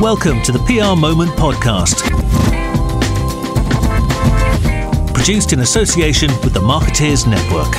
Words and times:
Welcome 0.00 0.42
to 0.42 0.50
the 0.50 0.58
PR 0.66 0.98
Moment 0.98 1.30
podcast. 1.38 2.02
Produced 5.14 5.52
in 5.52 5.60
association 5.60 6.30
with 6.42 6.52
the 6.52 6.58
Marketeers 6.58 7.28
Network. 7.28 7.72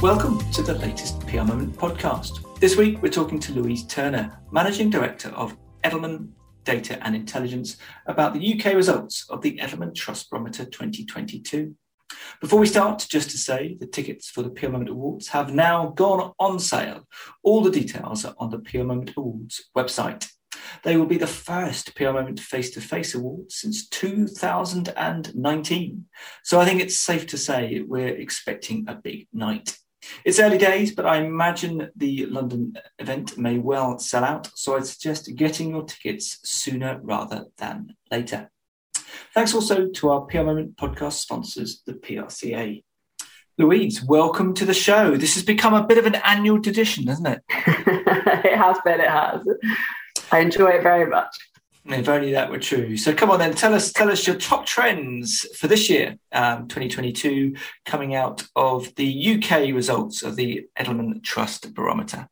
Welcome 0.00 0.38
to 0.52 0.62
the 0.62 0.74
latest 0.74 1.18
PR 1.26 1.38
Moment 1.38 1.76
podcast. 1.76 2.60
This 2.60 2.76
week 2.76 3.02
we're 3.02 3.10
talking 3.10 3.40
to 3.40 3.52
Louise 3.52 3.84
Turner, 3.86 4.38
Managing 4.52 4.88
Director 4.88 5.30
of 5.30 5.56
Edelman 5.82 6.28
Data 6.62 7.04
and 7.04 7.16
Intelligence, 7.16 7.76
about 8.06 8.34
the 8.34 8.54
UK 8.54 8.74
results 8.74 9.26
of 9.30 9.42
the 9.42 9.58
Edelman 9.58 9.96
Trust 9.96 10.30
Barometer 10.30 10.64
2022. 10.64 11.74
Before 12.40 12.58
we 12.58 12.66
start, 12.66 13.06
just 13.08 13.30
to 13.30 13.38
say 13.38 13.76
the 13.78 13.86
tickets 13.86 14.28
for 14.30 14.42
the 14.42 14.50
PR 14.50 14.68
Moment 14.68 14.90
Awards 14.90 15.28
have 15.28 15.54
now 15.54 15.90
gone 15.90 16.32
on 16.38 16.58
sale. 16.58 17.06
All 17.42 17.62
the 17.62 17.70
details 17.70 18.24
are 18.24 18.34
on 18.38 18.50
the 18.50 18.58
PR 18.58 18.84
Moment 18.84 19.12
Awards 19.16 19.70
website. 19.76 20.28
They 20.82 20.96
will 20.96 21.06
be 21.06 21.18
the 21.18 21.26
first 21.26 21.94
PR 21.94 22.12
Moment 22.12 22.40
face 22.40 22.70
to 22.70 22.80
face 22.80 23.14
awards 23.14 23.56
since 23.56 23.86
2019. 23.88 26.06
So 26.44 26.60
I 26.60 26.64
think 26.64 26.80
it's 26.80 26.96
safe 26.96 27.26
to 27.28 27.38
say 27.38 27.82
we're 27.86 28.08
expecting 28.08 28.86
a 28.88 28.94
big 28.94 29.28
night. 29.32 29.76
It's 30.24 30.40
early 30.40 30.58
days, 30.58 30.94
but 30.94 31.06
I 31.06 31.18
imagine 31.18 31.90
the 31.94 32.26
London 32.26 32.74
event 32.98 33.36
may 33.36 33.58
well 33.58 33.98
sell 33.98 34.24
out. 34.24 34.50
So 34.54 34.76
I'd 34.76 34.86
suggest 34.86 35.36
getting 35.36 35.70
your 35.70 35.84
tickets 35.84 36.38
sooner 36.42 36.98
rather 37.02 37.44
than 37.58 37.94
later. 38.10 38.50
Thanks 39.32 39.54
also 39.54 39.86
to 39.86 40.10
our 40.10 40.22
PR 40.22 40.38
Moment 40.38 40.76
podcast 40.76 41.12
sponsors, 41.12 41.82
the 41.86 41.92
PRCA. 41.92 42.82
Louise, 43.58 44.02
welcome 44.02 44.54
to 44.54 44.64
the 44.64 44.74
show. 44.74 45.16
This 45.16 45.34
has 45.34 45.44
become 45.44 45.72
a 45.72 45.86
bit 45.86 45.98
of 45.98 46.06
an 46.06 46.16
annual 46.16 46.60
tradition, 46.60 47.06
hasn't 47.06 47.28
it? 47.28 47.42
it 47.48 48.56
has 48.56 48.78
been, 48.84 49.00
it 49.00 49.08
has. 49.08 49.40
I 50.32 50.40
enjoy 50.40 50.70
it 50.70 50.82
very 50.82 51.08
much. 51.08 51.36
If 51.84 52.08
only 52.08 52.32
that 52.32 52.50
were 52.50 52.58
true. 52.58 52.96
So 52.96 53.14
come 53.14 53.30
on 53.30 53.38
then, 53.38 53.54
tell 53.54 53.72
us 53.72 53.92
tell 53.92 54.10
us 54.10 54.26
your 54.26 54.36
top 54.36 54.66
trends 54.66 55.46
for 55.56 55.68
this 55.68 55.88
year, 55.88 56.18
um, 56.32 56.66
2022, 56.66 57.54
coming 57.84 58.16
out 58.16 58.42
of 58.56 58.92
the 58.96 59.36
UK 59.36 59.72
results 59.72 60.24
of 60.24 60.34
the 60.34 60.66
Edelman 60.76 61.22
Trust 61.22 61.72
Barometer. 61.72 62.28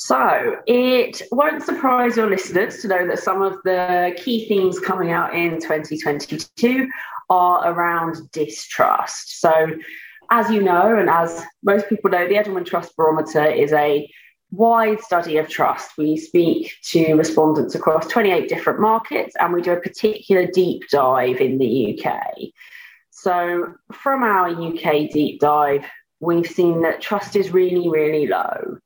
So, 0.00 0.58
it 0.68 1.22
won't 1.32 1.64
surprise 1.64 2.16
your 2.16 2.30
listeners 2.30 2.80
to 2.82 2.88
know 2.88 3.08
that 3.08 3.18
some 3.18 3.42
of 3.42 3.58
the 3.64 4.16
key 4.16 4.46
themes 4.46 4.78
coming 4.78 5.10
out 5.10 5.34
in 5.34 5.60
2022 5.60 6.88
are 7.28 7.68
around 7.68 8.30
distrust. 8.30 9.40
So, 9.40 9.76
as 10.30 10.50
you 10.52 10.62
know, 10.62 10.96
and 10.96 11.10
as 11.10 11.42
most 11.64 11.88
people 11.88 12.12
know, 12.12 12.28
the 12.28 12.36
Edelman 12.36 12.64
Trust 12.64 12.96
Barometer 12.96 13.44
is 13.44 13.72
a 13.72 14.08
wide 14.52 15.00
study 15.00 15.36
of 15.36 15.48
trust. 15.48 15.98
We 15.98 16.16
speak 16.16 16.74
to 16.90 17.14
respondents 17.14 17.74
across 17.74 18.06
28 18.06 18.48
different 18.48 18.78
markets 18.78 19.34
and 19.40 19.52
we 19.52 19.62
do 19.62 19.72
a 19.72 19.80
particular 19.80 20.46
deep 20.46 20.84
dive 20.92 21.40
in 21.40 21.58
the 21.58 21.98
UK. 21.98 22.52
So, 23.10 23.74
from 23.92 24.22
our 24.22 24.48
UK 24.48 25.10
deep 25.10 25.40
dive, 25.40 25.84
we've 26.20 26.46
seen 26.46 26.82
that 26.82 27.00
trust 27.00 27.34
is 27.34 27.50
really, 27.50 27.88
really 27.88 28.28
low 28.28 28.78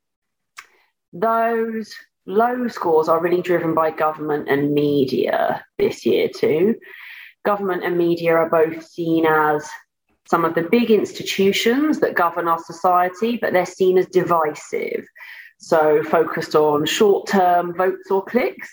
those 1.13 1.93
low 2.25 2.67
scores 2.67 3.07
are 3.07 3.21
really 3.21 3.41
driven 3.41 3.73
by 3.73 3.91
government 3.91 4.49
and 4.49 4.73
media 4.73 5.63
this 5.77 6.05
year 6.05 6.27
too. 6.27 6.75
Government 7.45 7.83
and 7.83 7.97
media 7.97 8.33
are 8.33 8.49
both 8.49 8.85
seen 8.85 9.25
as 9.25 9.69
some 10.27 10.45
of 10.45 10.55
the 10.55 10.63
big 10.63 10.89
institutions 10.89 11.99
that 11.99 12.15
govern 12.15 12.47
our 12.47 12.59
society, 12.63 13.37
but 13.37 13.53
they're 13.53 13.65
seen 13.65 13.97
as 13.97 14.07
divisive. 14.07 15.05
So, 15.59 16.03
focused 16.03 16.55
on 16.55 16.85
short 16.85 17.27
term 17.27 17.75
votes 17.75 18.09
or 18.09 18.23
clicks, 18.23 18.69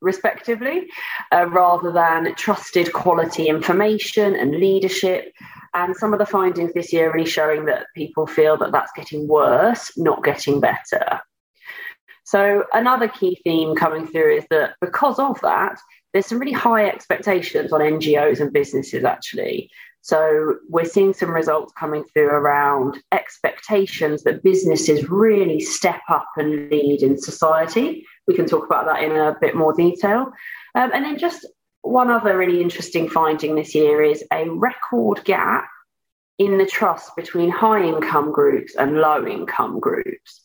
respectively, 0.00 0.88
uh, 1.30 1.46
rather 1.48 1.92
than 1.92 2.34
trusted 2.34 2.92
quality 2.92 3.48
information 3.48 4.34
and 4.34 4.56
leadership. 4.56 5.32
And 5.74 5.96
some 5.96 6.12
of 6.12 6.18
the 6.18 6.26
findings 6.26 6.72
this 6.74 6.92
year 6.92 7.08
are 7.08 7.12
really 7.12 7.28
showing 7.28 7.66
that 7.66 7.86
people 7.94 8.26
feel 8.26 8.56
that 8.58 8.72
that's 8.72 8.92
getting 8.94 9.28
worse, 9.28 9.92
not 9.96 10.24
getting 10.24 10.60
better. 10.60 11.20
So, 12.32 12.64
another 12.72 13.08
key 13.08 13.38
theme 13.44 13.74
coming 13.74 14.06
through 14.06 14.36
is 14.36 14.46
that 14.48 14.76
because 14.80 15.18
of 15.18 15.38
that, 15.42 15.78
there's 16.14 16.24
some 16.24 16.38
really 16.38 16.52
high 16.52 16.86
expectations 16.86 17.74
on 17.74 17.80
NGOs 17.82 18.40
and 18.40 18.50
businesses 18.50 19.04
actually. 19.04 19.70
So, 20.00 20.56
we're 20.70 20.86
seeing 20.86 21.12
some 21.12 21.30
results 21.30 21.74
coming 21.78 22.04
through 22.04 22.28
around 22.28 23.02
expectations 23.12 24.22
that 24.22 24.42
businesses 24.42 25.10
really 25.10 25.60
step 25.60 26.00
up 26.08 26.26
and 26.38 26.70
lead 26.70 27.02
in 27.02 27.18
society. 27.18 28.06
We 28.26 28.34
can 28.34 28.46
talk 28.46 28.64
about 28.64 28.86
that 28.86 29.02
in 29.02 29.12
a 29.12 29.36
bit 29.38 29.54
more 29.54 29.74
detail. 29.74 30.32
Um, 30.74 30.90
and 30.94 31.04
then, 31.04 31.18
just 31.18 31.46
one 31.82 32.10
other 32.10 32.38
really 32.38 32.62
interesting 32.62 33.10
finding 33.10 33.56
this 33.56 33.74
year 33.74 34.02
is 34.02 34.24
a 34.32 34.48
record 34.48 35.22
gap 35.24 35.68
in 36.38 36.56
the 36.56 36.64
trust 36.64 37.14
between 37.14 37.50
high 37.50 37.84
income 37.84 38.32
groups 38.32 38.74
and 38.74 38.96
low 39.02 39.26
income 39.26 39.80
groups. 39.80 40.40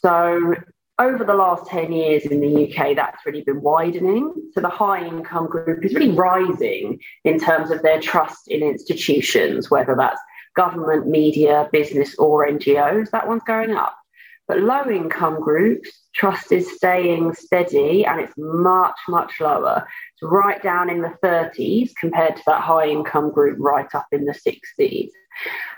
So, 0.00 0.54
over 0.98 1.24
the 1.24 1.34
last 1.34 1.66
10 1.66 1.92
years 1.92 2.24
in 2.24 2.40
the 2.40 2.64
UK, 2.64 2.96
that's 2.96 3.24
really 3.24 3.42
been 3.42 3.62
widening. 3.62 4.34
So 4.52 4.60
the 4.60 4.68
high 4.68 5.06
income 5.06 5.46
group 5.46 5.84
is 5.84 5.94
really 5.94 6.10
rising 6.10 7.00
in 7.24 7.38
terms 7.38 7.70
of 7.70 7.82
their 7.82 8.00
trust 8.00 8.48
in 8.48 8.62
institutions, 8.62 9.70
whether 9.70 9.94
that's 9.96 10.20
government, 10.56 11.06
media, 11.06 11.68
business, 11.72 12.16
or 12.16 12.48
NGOs. 12.48 13.10
That 13.10 13.28
one's 13.28 13.44
going 13.44 13.74
up. 13.74 13.96
But 14.48 14.60
low 14.60 14.90
income 14.90 15.40
groups, 15.40 15.90
trust 16.14 16.50
is 16.52 16.74
staying 16.74 17.34
steady 17.34 18.04
and 18.04 18.18
it's 18.18 18.32
much, 18.36 18.96
much 19.06 19.40
lower. 19.40 19.86
It's 20.14 20.22
right 20.22 20.60
down 20.62 20.90
in 20.90 21.02
the 21.02 21.14
30s 21.22 21.94
compared 21.94 22.36
to 22.36 22.42
that 22.46 22.62
high 22.62 22.88
income 22.88 23.30
group 23.30 23.58
right 23.60 23.94
up 23.94 24.06
in 24.10 24.24
the 24.24 24.32
60s. 24.32 25.10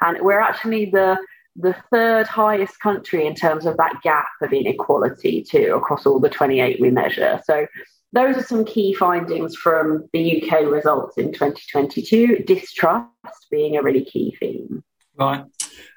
And 0.00 0.20
we're 0.22 0.40
actually 0.40 0.86
the 0.86 1.18
the 1.60 1.76
third 1.90 2.26
highest 2.26 2.80
country 2.80 3.26
in 3.26 3.34
terms 3.34 3.66
of 3.66 3.76
that 3.76 4.00
gap 4.02 4.26
of 4.42 4.52
inequality 4.52 5.42
too 5.42 5.74
across 5.76 6.06
all 6.06 6.20
the 6.20 6.28
28 6.28 6.80
we 6.80 6.90
measure. 6.90 7.40
So 7.44 7.66
those 8.12 8.36
are 8.36 8.42
some 8.42 8.64
key 8.64 8.94
findings 8.94 9.56
from 9.56 10.08
the 10.12 10.42
UK 10.42 10.62
results 10.62 11.16
in 11.16 11.32
2022. 11.32 12.44
Distrust 12.44 13.46
being 13.50 13.76
a 13.76 13.82
really 13.82 14.04
key 14.04 14.36
theme. 14.40 14.82
Right. 15.16 15.44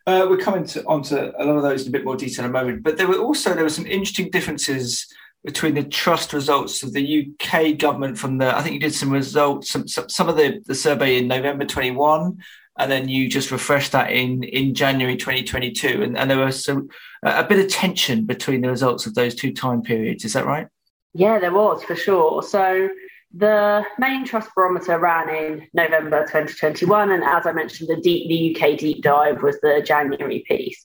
Uh, 0.05 0.27
we're 0.29 0.37
coming 0.37 0.65
to, 0.67 0.83
onto 0.85 1.15
a 1.15 1.43
lot 1.43 1.55
of 1.55 1.63
those 1.63 1.83
in 1.83 1.87
a 1.87 1.91
bit 1.91 2.03
more 2.03 2.17
detail 2.17 2.45
in 2.45 2.51
a 2.51 2.53
moment, 2.53 2.83
but 2.83 2.97
there 2.97 3.07
were 3.07 3.17
also 3.17 3.53
there 3.53 3.63
were 3.63 3.69
some 3.69 3.87
interesting 3.87 4.29
differences 4.29 5.07
between 5.43 5.73
the 5.75 5.83
trust 5.83 6.33
results 6.33 6.83
of 6.83 6.93
the 6.93 7.27
UK 7.41 7.77
government 7.77 8.17
from 8.17 8.37
the 8.37 8.55
I 8.55 8.61
think 8.61 8.73
you 8.73 8.79
did 8.79 8.93
some 8.93 9.09
results 9.09 9.69
some 9.71 9.87
some, 9.87 10.09
some 10.09 10.29
of 10.29 10.35
the, 10.35 10.61
the 10.65 10.75
survey 10.75 11.17
in 11.17 11.27
November 11.27 11.65
21 11.65 12.37
and 12.79 12.91
then 12.91 13.07
you 13.07 13.29
just 13.29 13.51
refreshed 13.51 13.91
that 13.91 14.11
in 14.11 14.43
in 14.43 14.73
January 14.73 15.15
2022, 15.15 16.01
and, 16.01 16.17
and 16.17 16.29
there 16.29 16.37
was 16.37 16.63
some, 16.63 16.89
a 17.23 17.43
bit 17.43 17.63
of 17.63 17.71
tension 17.71 18.25
between 18.25 18.61
the 18.61 18.69
results 18.69 19.05
of 19.05 19.15
those 19.15 19.35
two 19.35 19.53
time 19.53 19.81
periods. 19.81 20.25
Is 20.25 20.33
that 20.33 20.45
right? 20.45 20.67
Yeah, 21.13 21.39
there 21.39 21.53
was 21.53 21.83
for 21.83 21.95
sure. 21.95 22.41
So 22.41 22.89
the 23.35 23.83
main 23.99 24.25
trust 24.25 24.49
barometer 24.55 24.99
ran 24.99 25.29
in 25.29 25.67
November 25.73 26.21
2021, 26.21 27.11
and 27.11 27.23
as 27.23 27.45
I 27.45 27.51
mentioned, 27.51 27.89
the 27.89 28.01
deep 28.01 28.27
the 28.27 28.55
UK 28.55 28.77
deep 28.77 29.03
dive 29.03 29.43
was 29.43 29.59
the 29.61 29.83
January 29.85 30.43
piece, 30.47 30.83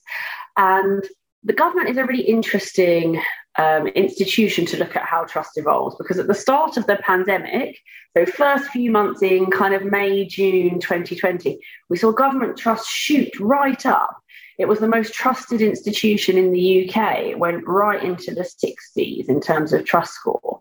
and 0.57 1.03
the 1.43 1.53
government 1.53 1.89
is 1.89 1.97
a 1.97 2.05
really 2.05 2.23
interesting 2.23 3.21
um, 3.57 3.87
institution 3.87 4.65
to 4.67 4.77
look 4.77 4.95
at 4.95 5.03
how 5.03 5.25
trust 5.25 5.51
evolves 5.57 5.95
because 5.97 6.19
at 6.19 6.27
the 6.27 6.33
start 6.33 6.77
of 6.77 6.85
the 6.87 6.97
pandemic, 6.97 7.77
so 8.15 8.25
first 8.25 8.69
few 8.71 8.91
months 8.91 9.21
in 9.21 9.49
kind 9.51 9.73
of 9.73 9.85
May, 9.85 10.25
June 10.25 10.79
2020, 10.79 11.59
we 11.89 11.97
saw 11.97 12.11
government 12.11 12.57
trust 12.57 12.89
shoot 12.89 13.29
right 13.39 13.85
up. 13.85 14.17
It 14.57 14.67
was 14.67 14.79
the 14.79 14.87
most 14.87 15.13
trusted 15.13 15.61
institution 15.61 16.37
in 16.37 16.51
the 16.51 16.89
UK. 16.89 17.19
It 17.19 17.39
went 17.39 17.65
right 17.65 18.03
into 18.03 18.33
the 18.33 18.41
60s 18.41 19.29
in 19.29 19.39
terms 19.39 19.71
of 19.71 19.85
trust 19.85 20.13
score. 20.13 20.59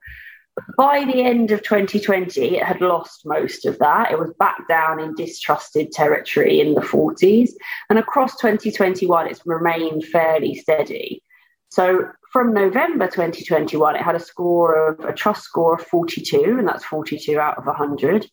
By 0.77 1.05
the 1.05 1.23
end 1.23 1.51
of 1.51 1.63
2020, 1.63 2.57
it 2.57 2.65
had 2.65 2.81
lost 2.81 3.23
most 3.25 3.67
of 3.67 3.79
that. 3.79 4.11
It 4.11 4.19
was 4.19 4.33
back 4.39 4.69
down 4.69 5.01
in 5.01 5.15
distrusted 5.15 5.93
territory 5.93 6.61
in 6.61 6.75
the 6.75 6.81
40s. 6.81 7.51
And 7.91 7.99
across 7.99 8.37
2021, 8.37 9.27
it's 9.29 9.43
remained 9.45 10.05
fairly 10.05 10.55
steady. 10.55 11.23
So 11.71 12.09
from 12.33 12.53
November 12.53 13.07
2021, 13.07 13.97
it 13.97 14.03
had 14.03 14.15
a 14.15 14.21
score 14.21 14.89
of 14.89 15.05
a 15.05 15.13
trust 15.13 15.45
score 15.45 15.75
of 15.75 15.87
42, 15.87 16.57
and 16.59 16.67
that's 16.67 16.85
42 16.85 17.39
out 17.39 17.59
of 17.59 17.67
100. 17.67 18.27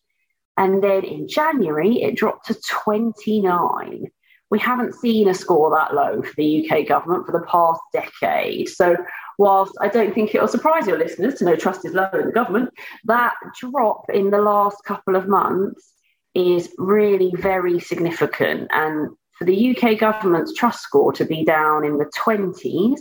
And 0.56 0.82
then 0.82 1.04
in 1.04 1.28
January, 1.28 2.02
it 2.02 2.16
dropped 2.16 2.46
to 2.46 2.56
29. 2.68 4.06
We 4.50 4.58
haven't 4.58 4.94
seen 4.94 5.28
a 5.28 5.34
score 5.34 5.70
that 5.70 5.94
low 5.94 6.22
for 6.22 6.34
the 6.36 6.70
UK 6.70 6.86
government 6.86 7.26
for 7.26 7.32
the 7.32 7.46
past 7.46 7.80
decade. 7.92 8.68
So, 8.68 8.96
whilst 9.38 9.74
I 9.80 9.88
don't 9.88 10.14
think 10.14 10.34
it 10.34 10.40
will 10.40 10.48
surprise 10.48 10.86
your 10.86 10.98
listeners 10.98 11.34
to 11.34 11.44
know 11.44 11.56
trust 11.56 11.84
is 11.84 11.94
low 11.94 12.08
in 12.14 12.26
the 12.26 12.32
government, 12.32 12.70
that 13.04 13.34
drop 13.58 14.06
in 14.12 14.30
the 14.30 14.40
last 14.40 14.78
couple 14.84 15.16
of 15.16 15.28
months 15.28 15.92
is 16.34 16.72
really 16.78 17.32
very 17.36 17.80
significant. 17.80 18.68
And 18.70 19.10
for 19.38 19.44
the 19.44 19.76
UK 19.76 19.98
government's 19.98 20.54
trust 20.54 20.82
score 20.82 21.12
to 21.12 21.24
be 21.24 21.44
down 21.44 21.84
in 21.84 21.98
the 21.98 22.10
20s 22.16 22.98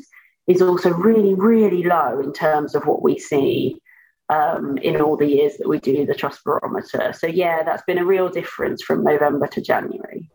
is 0.48 0.62
also 0.62 0.92
really, 0.92 1.34
really 1.34 1.84
low 1.84 2.20
in 2.20 2.34
terms 2.34 2.76
of 2.76 2.86
what 2.86 3.02
we 3.02 3.18
see 3.18 3.82
um, 4.30 4.78
in 4.80 5.02
all 5.02 5.18
the 5.18 5.28
years 5.28 5.58
that 5.58 5.68
we 5.68 5.80
do 5.80 6.06
the 6.06 6.16
trust 6.16 6.44
barometer. 6.44 7.14
So, 7.14 7.28
yeah, 7.28 7.64
that's 7.64 7.84
been 7.88 7.98
a 7.98 8.06
real 8.06 8.30
difference 8.30 8.84
from 8.84 9.04
November 9.04 9.48
to 9.48 9.62
January. 9.62 10.30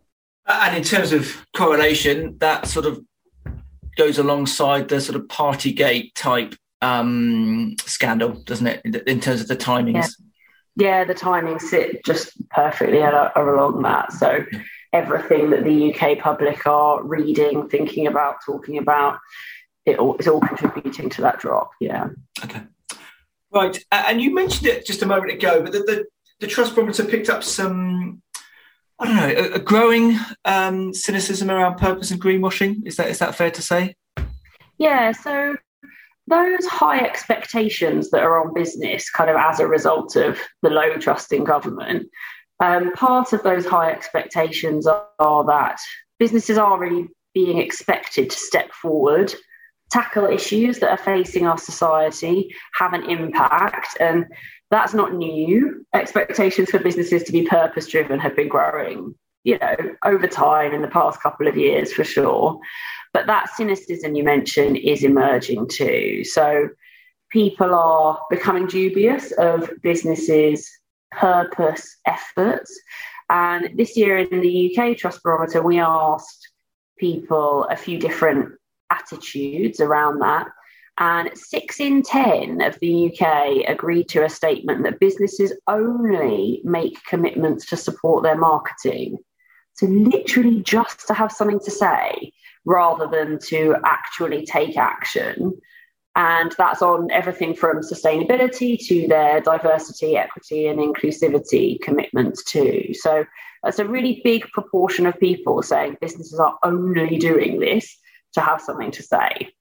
And 0.47 0.75
in 0.75 0.83
terms 0.83 1.13
of 1.13 1.45
correlation, 1.55 2.37
that 2.39 2.67
sort 2.67 2.85
of 2.85 3.03
goes 3.97 4.17
alongside 4.17 4.89
the 4.89 5.01
sort 5.01 5.15
of 5.15 5.27
Partygate 5.27 6.13
type 6.15 6.55
um, 6.81 7.75
scandal, 7.85 8.31
doesn't 8.31 8.67
it? 8.67 8.85
In 9.07 9.19
terms 9.19 9.41
of 9.41 9.47
the 9.47 9.57
timings. 9.57 10.15
Yeah, 10.75 10.87
yeah 10.87 11.03
the 11.03 11.15
timings 11.15 11.61
sit 11.61 12.03
just 12.05 12.33
perfectly 12.49 12.99
along 12.99 13.81
that. 13.83 14.11
So 14.13 14.45
everything 14.93 15.49
that 15.51 15.63
the 15.63 15.93
UK 15.93 16.19
public 16.19 16.65
are 16.65 17.03
reading, 17.03 17.69
thinking 17.69 18.07
about, 18.07 18.37
talking 18.45 18.77
about, 18.77 19.19
it 19.85 19.99
all, 19.99 20.15
it's 20.15 20.27
all 20.27 20.41
contributing 20.41 21.09
to 21.09 21.21
that 21.21 21.39
drop. 21.39 21.71
Yeah. 21.79 22.09
Okay. 22.43 22.61
Right, 23.53 23.83
and 23.91 24.21
you 24.21 24.33
mentioned 24.33 24.67
it 24.67 24.85
just 24.85 25.01
a 25.01 25.05
moment 25.05 25.33
ago, 25.33 25.61
but 25.61 25.73
the, 25.73 25.79
the, 25.79 26.05
the 26.39 26.47
trust 26.47 26.73
barometer 26.73 27.03
picked 27.03 27.29
up 27.29 27.43
some 27.43 28.20
I 29.01 29.05
don't 29.05 29.15
know, 29.15 29.27
a, 29.27 29.51
a 29.53 29.59
growing 29.59 30.17
um, 30.45 30.93
cynicism 30.93 31.49
around 31.49 31.77
purpose 31.77 32.11
and 32.11 32.21
greenwashing. 32.21 32.85
Is 32.85 32.97
that 32.97 33.09
is 33.09 33.19
that 33.19 33.35
fair 33.35 33.51
to 33.51 33.61
say? 33.61 33.95
Yeah. 34.77 35.11
So 35.11 35.57
those 36.27 36.65
high 36.67 36.99
expectations 36.99 38.11
that 38.11 38.21
are 38.21 38.45
on 38.45 38.53
business, 38.53 39.09
kind 39.09 39.29
of 39.29 39.35
as 39.37 39.59
a 39.59 39.67
result 39.67 40.15
of 40.15 40.39
the 40.61 40.69
low 40.69 40.95
trust 40.97 41.33
in 41.33 41.43
government, 41.43 42.07
um, 42.59 42.91
part 42.93 43.33
of 43.33 43.41
those 43.41 43.65
high 43.65 43.91
expectations 43.91 44.85
are, 44.85 45.07
are 45.19 45.43
that 45.45 45.79
businesses 46.19 46.59
are 46.59 46.79
really 46.79 47.07
being 47.33 47.57
expected 47.57 48.29
to 48.29 48.37
step 48.37 48.71
forward 48.71 49.33
tackle 49.91 50.25
issues 50.25 50.79
that 50.79 50.89
are 50.89 51.03
facing 51.03 51.45
our 51.45 51.57
society, 51.57 52.53
have 52.75 52.93
an 52.93 53.03
impact. 53.09 53.97
And 53.99 54.25
that's 54.71 54.93
not 54.93 55.13
new. 55.13 55.85
Expectations 55.93 56.71
for 56.71 56.79
businesses 56.79 57.23
to 57.23 57.31
be 57.31 57.43
purpose 57.43 57.87
driven 57.87 58.19
have 58.19 58.35
been 58.35 58.47
growing, 58.47 59.13
you 59.43 59.59
know, 59.59 59.75
over 60.05 60.27
time 60.27 60.73
in 60.73 60.81
the 60.81 60.87
past 60.87 61.21
couple 61.21 61.47
of 61.47 61.57
years 61.57 61.91
for 61.91 62.05
sure. 62.05 62.57
But 63.13 63.27
that 63.27 63.49
cynicism 63.55 64.15
you 64.15 64.23
mentioned 64.23 64.77
is 64.77 65.03
emerging 65.03 65.67
too. 65.67 66.23
So 66.23 66.69
people 67.29 67.75
are 67.75 68.19
becoming 68.29 68.65
dubious 68.65 69.31
of 69.33 69.69
businesses' 69.83 70.69
purpose 71.11 71.97
efforts. 72.05 72.73
And 73.29 73.77
this 73.77 73.97
year 73.97 74.17
in 74.19 74.41
the 74.41 74.77
UK 74.77 74.97
Trust 74.97 75.21
Barometer, 75.21 75.61
we 75.61 75.79
asked 75.79 76.49
people 76.97 77.65
a 77.65 77.75
few 77.75 77.97
different 77.97 78.53
attitudes 78.89 79.81
around 79.81 80.19
that. 80.19 80.47
And 81.01 81.35
six 81.35 81.79
in 81.79 82.03
10 82.03 82.61
of 82.61 82.77
the 82.79 83.07
UK 83.07 83.67
agreed 83.67 84.07
to 84.09 84.23
a 84.23 84.29
statement 84.29 84.83
that 84.83 84.99
businesses 84.99 85.51
only 85.67 86.61
make 86.63 87.03
commitments 87.05 87.65
to 87.69 87.75
support 87.75 88.21
their 88.21 88.37
marketing. 88.37 89.17
So, 89.73 89.87
literally, 89.87 90.61
just 90.61 91.07
to 91.07 91.15
have 91.15 91.31
something 91.31 91.59
to 91.61 91.71
say 91.71 92.33
rather 92.65 93.07
than 93.07 93.39
to 93.47 93.77
actually 93.83 94.45
take 94.45 94.77
action. 94.77 95.59
And 96.15 96.53
that's 96.59 96.83
on 96.83 97.09
everything 97.09 97.55
from 97.55 97.77
sustainability 97.77 98.77
to 98.85 99.07
their 99.07 99.41
diversity, 99.41 100.17
equity, 100.17 100.67
and 100.67 100.79
inclusivity 100.79 101.81
commitments, 101.81 102.43
too. 102.43 102.93
So, 102.93 103.25
that's 103.63 103.79
a 103.79 103.87
really 103.87 104.21
big 104.23 104.43
proportion 104.51 105.07
of 105.07 105.19
people 105.19 105.63
saying 105.63 105.97
businesses 105.99 106.39
are 106.39 106.59
only 106.63 107.17
doing 107.17 107.59
this 107.59 107.97
to 108.33 108.41
have 108.41 108.61
something 108.61 108.91
to 108.91 109.01
say. 109.01 109.51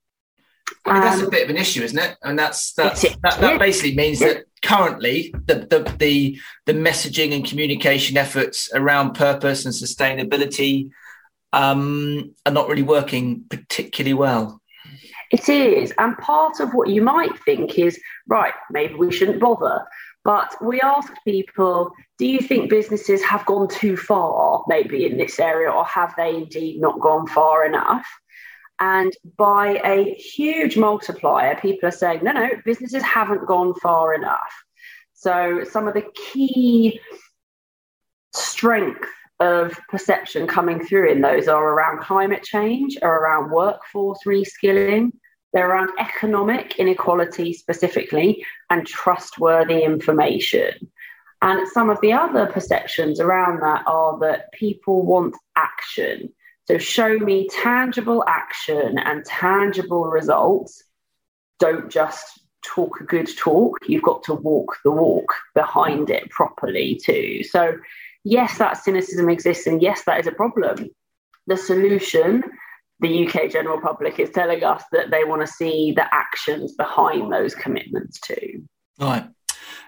I 0.87 0.95
mean, 0.95 1.03
that's 1.03 1.23
a 1.23 1.31
bit 1.31 1.45
of 1.45 1.51
an 1.51 1.57
issue, 1.57 1.83
isn't 1.83 1.99
it? 1.99 2.17
And 2.23 2.39
that's, 2.39 2.73
that's 2.73 3.03
that, 3.03 3.39
that 3.41 3.59
basically 3.59 3.95
means 3.95 4.19
that 4.21 4.45
currently 4.63 5.35
the, 5.47 5.55
the 5.55 5.95
the 5.99 6.39
the 6.67 6.73
messaging 6.73 7.35
and 7.35 7.45
communication 7.45 8.17
efforts 8.17 8.71
around 8.75 9.15
purpose 9.15 9.65
and 9.65 9.75
sustainability 9.75 10.91
um, 11.53 12.35
are 12.47 12.53
not 12.53 12.69
really 12.69 12.83
working 12.83 13.45
particularly 13.49 14.15
well. 14.15 14.61
It 15.31 15.49
is, 15.49 15.93
and 15.99 16.17
part 16.19 16.61
of 16.61 16.73
what 16.73 16.89
you 16.89 17.03
might 17.03 17.39
think 17.45 17.79
is 17.79 18.01
right. 18.27 18.55
Maybe 18.71 18.95
we 18.95 19.13
shouldn't 19.13 19.41
bother. 19.41 19.87
But 20.23 20.55
we 20.61 20.81
asked 20.81 21.15
people, 21.25 21.93
do 22.19 22.27
you 22.27 22.41
think 22.41 22.69
businesses 22.69 23.23
have 23.23 23.47
gone 23.47 23.69
too 23.69 23.97
far, 23.97 24.63
maybe 24.69 25.07
in 25.07 25.17
this 25.17 25.41
area, 25.41 25.71
or 25.71 25.85
have 25.87 26.15
they 26.17 26.35
indeed 26.35 26.81
not 26.81 27.01
gone 27.01 27.27
far 27.27 27.65
enough? 27.65 28.07
And 28.81 29.15
by 29.37 29.81
a 29.85 30.15
huge 30.15 30.79
multiplier, 30.79 31.55
people 31.61 31.89
are 31.89 31.93
saying, 31.93 32.21
no, 32.23 32.33
no, 32.33 32.49
businesses 32.65 33.03
haven't 33.03 33.47
gone 33.47 33.75
far 33.75 34.15
enough. 34.15 34.65
So 35.13 35.65
some 35.71 35.87
of 35.87 35.93
the 35.93 36.07
key 36.15 36.99
strength 38.33 39.09
of 39.39 39.79
perception 39.89 40.47
coming 40.47 40.85
through 40.85 41.11
in 41.11 41.21
those 41.21 41.47
are 41.47 41.63
around 41.63 42.01
climate 42.01 42.43
change, 42.43 42.97
are 43.03 43.23
around 43.23 43.51
workforce 43.51 44.21
reskilling, 44.27 45.13
they're 45.53 45.71
around 45.71 45.91
economic 45.99 46.79
inequality 46.79 47.53
specifically, 47.53 48.45
and 48.71 48.87
trustworthy 48.87 49.83
information. 49.83 50.73
And 51.43 51.67
some 51.69 51.91
of 51.91 52.01
the 52.01 52.13
other 52.13 52.47
perceptions 52.47 53.19
around 53.19 53.61
that 53.63 53.85
are 53.87 54.19
that 54.21 54.53
people 54.53 55.03
want 55.05 55.35
action. 55.57 56.33
So 56.71 56.79
show 56.79 57.19
me 57.19 57.49
tangible 57.49 58.23
action 58.29 58.97
and 58.97 59.25
tangible 59.25 60.05
results. 60.05 60.85
Don't 61.59 61.91
just 61.91 62.43
talk 62.65 63.01
a 63.01 63.05
good 63.05 63.29
talk. 63.37 63.79
You've 63.89 64.05
got 64.05 64.23
to 64.25 64.35
walk 64.35 64.77
the 64.85 64.93
walk 64.93 65.35
behind 65.53 66.11
it 66.11 66.31
properly 66.31 66.95
too. 67.05 67.43
So, 67.43 67.77
yes, 68.23 68.59
that 68.59 68.77
cynicism 68.77 69.29
exists, 69.29 69.67
and 69.67 69.83
yes, 69.83 70.05
that 70.05 70.21
is 70.21 70.29
a 70.29 70.33
problem. 70.33 70.91
The 71.49 71.57
solution, 71.57 72.45
the 73.01 73.27
UK 73.27 73.51
general 73.51 73.81
public 73.81 74.21
is 74.21 74.31
telling 74.31 74.63
us 74.63 74.85
that 74.93 75.11
they 75.11 75.25
want 75.25 75.41
to 75.41 75.53
see 75.53 75.91
the 75.91 76.07
actions 76.15 76.77
behind 76.77 77.33
those 77.33 77.53
commitments 77.53 78.21
too. 78.21 78.63
Right. 79.01 79.27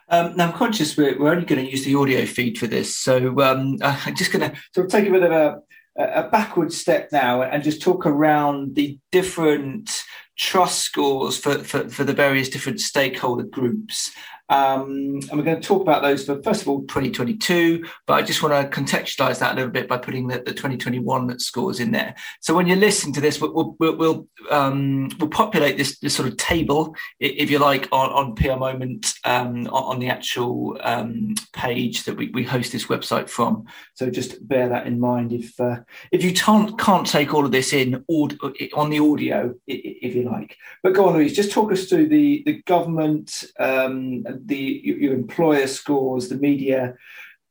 Um, 0.08 0.34
now 0.34 0.48
I'm 0.48 0.52
conscious 0.52 0.96
we're, 0.96 1.16
we're 1.16 1.30
only 1.30 1.46
going 1.46 1.64
to 1.64 1.70
use 1.70 1.84
the 1.84 1.94
audio 1.94 2.26
feed 2.26 2.58
for 2.58 2.66
this, 2.66 2.96
so 2.96 3.40
um, 3.40 3.78
I'm 3.82 4.16
just 4.16 4.32
going 4.32 4.50
to 4.50 4.56
sort 4.74 4.86
of 4.86 4.90
take 4.90 5.06
a 5.06 5.12
bit 5.12 5.22
of 5.22 5.30
a 5.30 5.60
a 5.96 6.28
backward 6.28 6.72
step 6.72 7.10
now 7.12 7.42
and 7.42 7.62
just 7.62 7.82
talk 7.82 8.06
around 8.06 8.74
the 8.74 8.98
different 9.10 10.02
trust 10.38 10.80
scores 10.80 11.36
for, 11.36 11.58
for, 11.58 11.88
for 11.88 12.04
the 12.04 12.14
various 12.14 12.48
different 12.48 12.80
stakeholder 12.80 13.44
groups 13.44 14.10
um, 14.52 15.18
and 15.30 15.32
we're 15.32 15.44
going 15.44 15.60
to 15.60 15.66
talk 15.66 15.80
about 15.80 16.02
those 16.02 16.26
for, 16.26 16.42
first 16.42 16.60
of 16.60 16.68
all, 16.68 16.82
2022, 16.82 17.86
but 18.06 18.12
I 18.12 18.22
just 18.22 18.42
want 18.42 18.52
to 18.52 18.80
contextualize 18.80 19.38
that 19.38 19.54
a 19.54 19.56
little 19.56 19.70
bit 19.70 19.88
by 19.88 19.96
putting 19.96 20.26
the, 20.26 20.40
the 20.40 20.52
2021 20.52 21.38
scores 21.38 21.80
in 21.80 21.90
there. 21.90 22.14
So 22.40 22.54
when 22.54 22.66
you're 22.66 22.76
listening 22.76 23.14
to 23.14 23.22
this, 23.22 23.40
we'll, 23.40 23.74
we'll, 23.78 23.96
we'll, 23.96 24.28
um, 24.50 25.08
we'll 25.18 25.30
populate 25.30 25.78
this, 25.78 25.98
this 26.00 26.14
sort 26.14 26.28
of 26.28 26.36
table, 26.36 26.94
if 27.18 27.50
you 27.50 27.60
like, 27.60 27.88
on, 27.92 28.10
on 28.10 28.34
PR 28.34 28.56
Moment 28.56 29.14
um, 29.24 29.68
on 29.68 30.00
the 30.00 30.10
actual 30.10 30.76
um, 30.82 31.34
page 31.54 32.04
that 32.04 32.18
we, 32.18 32.28
we 32.28 32.44
host 32.44 32.72
this 32.72 32.88
website 32.88 33.30
from. 33.30 33.64
So 33.94 34.10
just 34.10 34.46
bear 34.46 34.68
that 34.68 34.86
in 34.86 35.00
mind 35.00 35.32
if 35.32 35.58
uh, 35.58 35.78
if 36.10 36.22
you 36.22 36.34
can't, 36.34 36.78
can't 36.78 37.06
take 37.06 37.32
all 37.32 37.46
of 37.46 37.52
this 37.52 37.72
in 37.72 38.04
on 38.06 38.90
the 38.90 38.98
audio, 38.98 39.54
if 39.66 40.14
you 40.14 40.24
like. 40.24 40.58
But 40.82 40.92
go 40.92 41.08
on, 41.08 41.14
Louise, 41.14 41.34
just 41.34 41.52
talk 41.52 41.72
us 41.72 41.86
through 41.86 42.08
the, 42.08 42.42
the 42.44 42.62
government 42.62 43.44
um, 43.58 44.24
the 44.46 44.80
your 44.84 45.14
employer 45.14 45.66
scores, 45.66 46.28
the 46.28 46.36
media, 46.36 46.94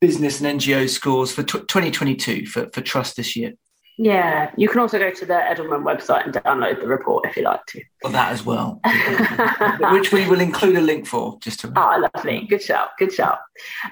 business 0.02 0.42
and 0.42 0.60
NGO 0.60 0.90
scores 0.90 1.32
for 1.32 1.44
t- 1.44 1.60
2022 1.60 2.48
for, 2.48 2.70
for 2.74 2.82
trust 2.82 3.16
this 3.16 3.36
year. 3.36 3.54
Yeah, 3.98 4.52
you 4.58 4.68
can 4.68 4.80
also 4.80 4.98
go 4.98 5.12
to 5.12 5.26
the 5.28 5.34
Edelman 5.34 5.84
website 5.84 6.26
and 6.26 6.34
download 6.34 6.80
the 6.80 6.88
report 6.88 7.28
if 7.28 7.38
you 7.38 7.44
like 7.44 7.64
to. 7.68 7.84
Well, 8.02 8.12
that 8.14 8.32
as 8.32 8.44
well, 8.44 8.80
which 9.92 10.12
we 10.12 10.28
will 10.28 10.40
include 10.40 10.78
a 10.78 10.82
link 10.82 11.06
for. 11.06 11.38
Just 11.40 11.60
to 11.60 11.74
ah, 11.76 11.98
oh, 11.98 12.10
lovely, 12.16 12.48
good 12.50 12.64
shout, 12.64 12.90
good 12.98 13.14
shout. 13.14 13.38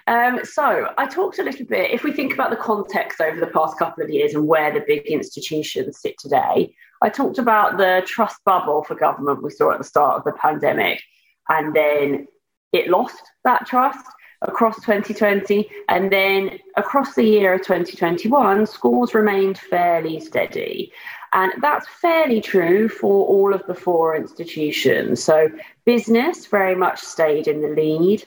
Um, 0.07 0.39
so 0.43 0.87
I 0.97 1.05
talked 1.05 1.37
a 1.37 1.43
little 1.43 1.65
bit. 1.67 1.91
If 1.91 2.03
we 2.03 2.11
think 2.11 2.33
about 2.33 2.49
the 2.49 2.55
context 2.55 3.21
over 3.21 3.39
the 3.39 3.51
past 3.51 3.77
couple 3.77 4.03
of 4.03 4.09
years 4.09 4.33
and 4.33 4.47
where 4.47 4.73
the 4.73 4.83
big 4.87 5.05
institutions 5.05 5.99
sit 5.99 6.15
today, 6.17 6.73
I 7.03 7.09
talked 7.09 7.37
about 7.37 7.77
the 7.77 8.01
trust 8.07 8.37
bubble 8.45 8.83
for 8.83 8.95
government 8.95 9.43
we 9.43 9.51
saw 9.51 9.73
at 9.73 9.77
the 9.77 9.83
start 9.83 10.17
of 10.17 10.23
the 10.23 10.39
pandemic, 10.39 11.03
and 11.49 11.75
then 11.75 12.27
it 12.71 12.89
lost 12.89 13.21
that 13.43 13.65
trust 13.65 14.05
across 14.41 14.75
2020. 14.77 15.69
And 15.89 16.11
then 16.11 16.59
across 16.77 17.15
the 17.15 17.23
year 17.23 17.53
of 17.53 17.61
2021, 17.61 18.65
scores 18.67 19.13
remained 19.13 19.57
fairly 19.57 20.19
steady. 20.19 20.91
And 21.33 21.53
that's 21.61 21.87
fairly 21.87 22.41
true 22.41 22.89
for 22.89 23.25
all 23.27 23.53
of 23.53 23.65
the 23.67 23.75
four 23.75 24.15
institutions. 24.15 25.23
So 25.23 25.49
business 25.85 26.47
very 26.47 26.75
much 26.75 26.99
stayed 26.99 27.47
in 27.47 27.61
the 27.61 27.69
lead, 27.69 28.23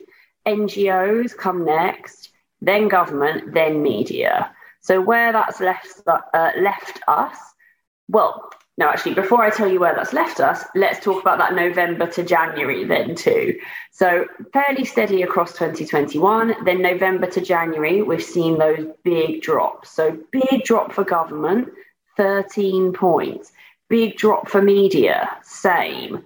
NGOs 0.47 1.35
come 1.35 1.65
next, 1.65 2.29
then 2.61 2.87
government, 2.87 3.53
then 3.53 3.81
media. 3.81 4.53
So 4.81 5.01
where 5.01 5.31
that's 5.31 5.59
left 5.59 6.01
uh, 6.07 6.51
left 6.57 7.01
us, 7.07 7.37
well, 8.09 8.49
no, 8.77 8.89
actually, 8.89 9.13
before 9.13 9.43
I 9.43 9.51
tell 9.51 9.71
you 9.71 9.79
where 9.79 9.95
that's 9.95 10.13
left 10.13 10.39
us, 10.39 10.63
let's 10.75 11.03
talk 11.03 11.21
about 11.21 11.37
that 11.37 11.53
November 11.53 12.07
to 12.07 12.23
January 12.23 12.83
then 12.83 13.13
too. 13.13 13.59
So 13.91 14.25
fairly 14.51 14.83
steady 14.83 15.21
across 15.21 15.51
2021. 15.53 16.65
Then 16.65 16.81
November 16.81 17.27
to 17.27 17.41
January, 17.41 18.01
we've 18.01 18.23
seen 18.23 18.57
those 18.57 18.87
big 19.03 19.43
drops. 19.43 19.91
So 19.91 20.17
big 20.31 20.63
drop 20.63 20.91
for 20.91 21.03
government, 21.03 21.69
13 22.17 22.93
points. 22.93 23.51
Big 23.89 24.17
drop 24.17 24.49
for 24.49 24.61
media, 24.61 25.29
same. 25.43 26.23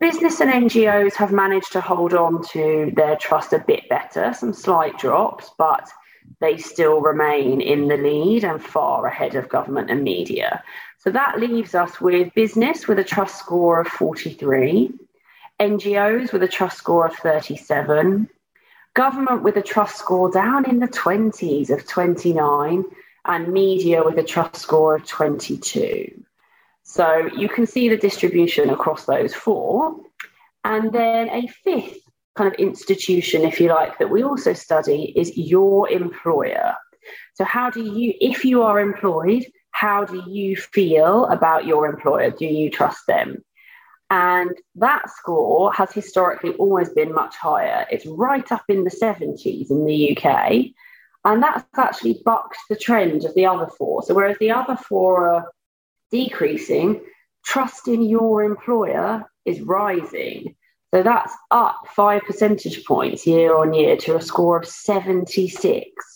Business 0.00 0.40
and 0.40 0.50
NGOs 0.50 1.14
have 1.14 1.30
managed 1.30 1.70
to 1.72 1.80
hold 1.80 2.12
on 2.12 2.42
to 2.48 2.92
their 2.96 3.14
trust 3.14 3.52
a 3.52 3.60
bit 3.60 3.88
better, 3.88 4.34
some 4.34 4.52
slight 4.52 4.98
drops, 4.98 5.52
but 5.56 5.88
they 6.40 6.56
still 6.56 7.00
remain 7.00 7.60
in 7.60 7.86
the 7.86 7.96
lead 7.96 8.42
and 8.42 8.60
far 8.60 9.06
ahead 9.06 9.36
of 9.36 9.48
government 9.48 9.90
and 9.90 10.02
media. 10.02 10.64
So 11.04 11.10
that 11.10 11.38
leaves 11.38 11.74
us 11.74 12.00
with 12.00 12.32
business 12.32 12.88
with 12.88 12.98
a 12.98 13.04
trust 13.04 13.38
score 13.38 13.82
of 13.82 13.88
43, 13.88 14.90
NGOs 15.60 16.32
with 16.32 16.42
a 16.42 16.48
trust 16.48 16.78
score 16.78 17.06
of 17.06 17.14
37, 17.16 18.26
government 18.94 19.42
with 19.42 19.58
a 19.58 19.62
trust 19.62 19.98
score 19.98 20.30
down 20.30 20.64
in 20.64 20.78
the 20.78 20.88
20s 20.88 21.68
of 21.68 21.86
29, 21.86 22.84
and 23.26 23.48
media 23.52 24.02
with 24.02 24.16
a 24.16 24.22
trust 24.22 24.56
score 24.56 24.96
of 24.96 25.06
22. 25.06 26.24
So 26.84 27.28
you 27.36 27.50
can 27.50 27.66
see 27.66 27.90
the 27.90 27.98
distribution 27.98 28.70
across 28.70 29.04
those 29.04 29.34
four. 29.34 29.96
And 30.64 30.90
then 30.90 31.28
a 31.28 31.46
fifth 31.48 31.98
kind 32.34 32.50
of 32.50 32.58
institution, 32.58 33.42
if 33.42 33.60
you 33.60 33.68
like, 33.68 33.98
that 33.98 34.08
we 34.08 34.22
also 34.22 34.54
study 34.54 35.12
is 35.14 35.36
your 35.36 35.90
employer. 35.90 36.74
So, 37.34 37.44
how 37.44 37.68
do 37.68 37.82
you, 37.82 38.14
if 38.20 38.46
you 38.46 38.62
are 38.62 38.80
employed, 38.80 39.44
how 39.74 40.04
do 40.04 40.22
you 40.30 40.54
feel 40.56 41.26
about 41.26 41.66
your 41.66 41.86
employer? 41.86 42.30
Do 42.30 42.46
you 42.46 42.70
trust 42.70 43.08
them? 43.08 43.44
And 44.08 44.52
that 44.76 45.10
score 45.10 45.72
has 45.72 45.92
historically 45.92 46.52
always 46.52 46.90
been 46.90 47.12
much 47.12 47.34
higher. 47.34 47.84
It's 47.90 48.06
right 48.06 48.50
up 48.52 48.62
in 48.68 48.84
the 48.84 48.90
70s 48.90 49.70
in 49.70 49.84
the 49.84 50.16
UK. 50.16 50.66
And 51.24 51.42
that's 51.42 51.66
actually 51.76 52.22
bucked 52.24 52.56
the 52.70 52.76
trend 52.76 53.24
of 53.24 53.34
the 53.34 53.46
other 53.46 53.66
four. 53.66 54.04
So, 54.04 54.14
whereas 54.14 54.36
the 54.38 54.52
other 54.52 54.76
four 54.76 55.28
are 55.28 55.50
decreasing, 56.12 57.00
trust 57.44 57.88
in 57.88 58.02
your 58.02 58.44
employer 58.44 59.24
is 59.44 59.60
rising. 59.60 60.54
So, 60.94 61.02
that's 61.02 61.32
up 61.50 61.80
five 61.96 62.22
percentage 62.22 62.84
points 62.84 63.26
year 63.26 63.56
on 63.56 63.74
year 63.74 63.96
to 63.96 64.16
a 64.16 64.22
score 64.22 64.56
of 64.56 64.68
76. 64.68 66.14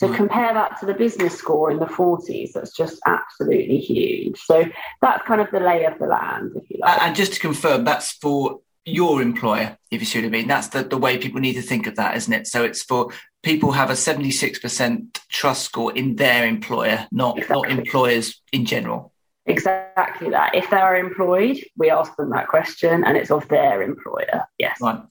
So 0.00 0.08
mm. 0.08 0.16
compare 0.16 0.54
that 0.54 0.80
to 0.80 0.86
the 0.86 0.94
business 0.94 1.36
score 1.36 1.70
in 1.70 1.78
the 1.78 1.84
40s. 1.84 2.52
That's 2.54 2.74
just 2.74 2.98
absolutely 3.06 3.76
huge. 3.80 4.40
So 4.40 4.64
that's 5.02 5.22
kind 5.26 5.42
of 5.42 5.50
the 5.50 5.60
lay 5.60 5.84
of 5.84 5.98
the 5.98 6.06
land, 6.06 6.52
if 6.56 6.70
you 6.70 6.78
like. 6.80 7.02
And 7.02 7.14
just 7.14 7.34
to 7.34 7.38
confirm, 7.38 7.84
that's 7.84 8.12
for 8.12 8.60
your 8.86 9.20
employer, 9.20 9.76
if 9.90 10.00
you 10.00 10.06
see 10.06 10.20
what 10.20 10.28
I 10.28 10.30
mean. 10.30 10.48
That's 10.48 10.68
the, 10.68 10.84
the 10.84 10.96
way 10.96 11.18
people 11.18 11.38
need 11.42 11.52
to 11.52 11.60
think 11.60 11.86
of 11.86 11.96
that, 11.96 12.16
isn't 12.16 12.32
it? 12.32 12.46
So 12.46 12.64
it's 12.64 12.82
for 12.82 13.10
people 13.42 13.72
have 13.72 13.90
a 13.90 13.92
76% 13.92 15.20
trust 15.28 15.64
score 15.64 15.94
in 15.94 16.16
their 16.16 16.46
employer, 16.46 17.06
not, 17.12 17.36
exactly. 17.36 17.60
not 17.60 17.78
employers 17.78 18.40
in 18.52 18.64
general. 18.64 19.12
Exactly 19.44 20.30
that. 20.30 20.54
If 20.54 20.70
they 20.70 20.78
are 20.78 20.96
employed, 20.96 21.62
we 21.76 21.90
ask 21.90 22.16
them 22.16 22.30
that 22.30 22.48
question, 22.48 23.04
and 23.04 23.18
it's 23.18 23.30
of 23.30 23.46
their 23.48 23.82
employer. 23.82 24.46
Yes. 24.56 24.78
Right. 24.80 25.02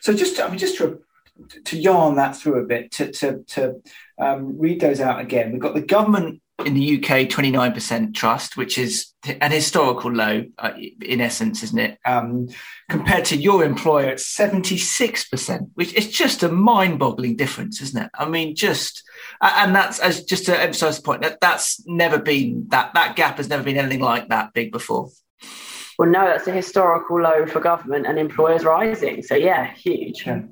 So 0.00 0.14
just, 0.14 0.40
I 0.40 0.48
mean, 0.48 0.56
just 0.56 0.78
to 0.78 1.02
to 1.66 1.78
yarn 1.78 2.16
that 2.16 2.36
through 2.36 2.62
a 2.62 2.66
bit, 2.66 2.90
to 2.92 3.12
to, 3.12 3.44
to 3.48 3.82
um, 4.18 4.58
read 4.58 4.80
those 4.80 5.00
out 5.00 5.20
again. 5.20 5.52
We've 5.52 5.60
got 5.60 5.74
the 5.74 5.80
government 5.80 6.42
in 6.66 6.74
the 6.74 6.96
UK, 6.96 7.28
29% 7.28 8.14
trust, 8.14 8.56
which 8.56 8.78
is 8.78 9.12
an 9.40 9.52
historical 9.52 10.10
low 10.10 10.44
uh, 10.58 10.72
in 11.02 11.20
essence, 11.20 11.62
isn't 11.62 11.78
it? 11.78 11.98
Um, 12.04 12.48
compared 12.90 13.24
to 13.26 13.36
your 13.36 13.64
employer 13.64 14.06
at 14.06 14.18
76%, 14.18 15.70
which 15.74 15.94
is 15.94 16.10
just 16.10 16.42
a 16.42 16.48
mind 16.48 16.98
boggling 16.98 17.36
difference, 17.36 17.80
isn't 17.80 18.02
it? 18.02 18.10
I 18.14 18.28
mean, 18.28 18.56
just, 18.56 19.04
and 19.40 19.74
that's 19.74 20.00
as 20.00 20.24
just 20.24 20.46
to 20.46 20.60
emphasize 20.60 20.96
the 20.96 21.02
point 21.02 21.22
that 21.22 21.40
that's 21.40 21.80
never 21.86 22.18
been 22.18 22.66
that, 22.70 22.92
that 22.94 23.14
gap 23.14 23.36
has 23.36 23.48
never 23.48 23.62
been 23.62 23.76
anything 23.76 24.00
like 24.00 24.28
that 24.28 24.52
big 24.52 24.72
before. 24.72 25.10
Well, 25.98 26.10
no, 26.10 26.24
that's 26.26 26.46
a 26.46 26.52
historical 26.52 27.20
low 27.20 27.46
for 27.46 27.58
government 27.58 28.06
and 28.06 28.18
employers 28.20 28.64
rising. 28.64 29.22
So, 29.24 29.34
yeah, 29.34 29.72
huge. 29.74 30.24
Yeah. 30.24 30.42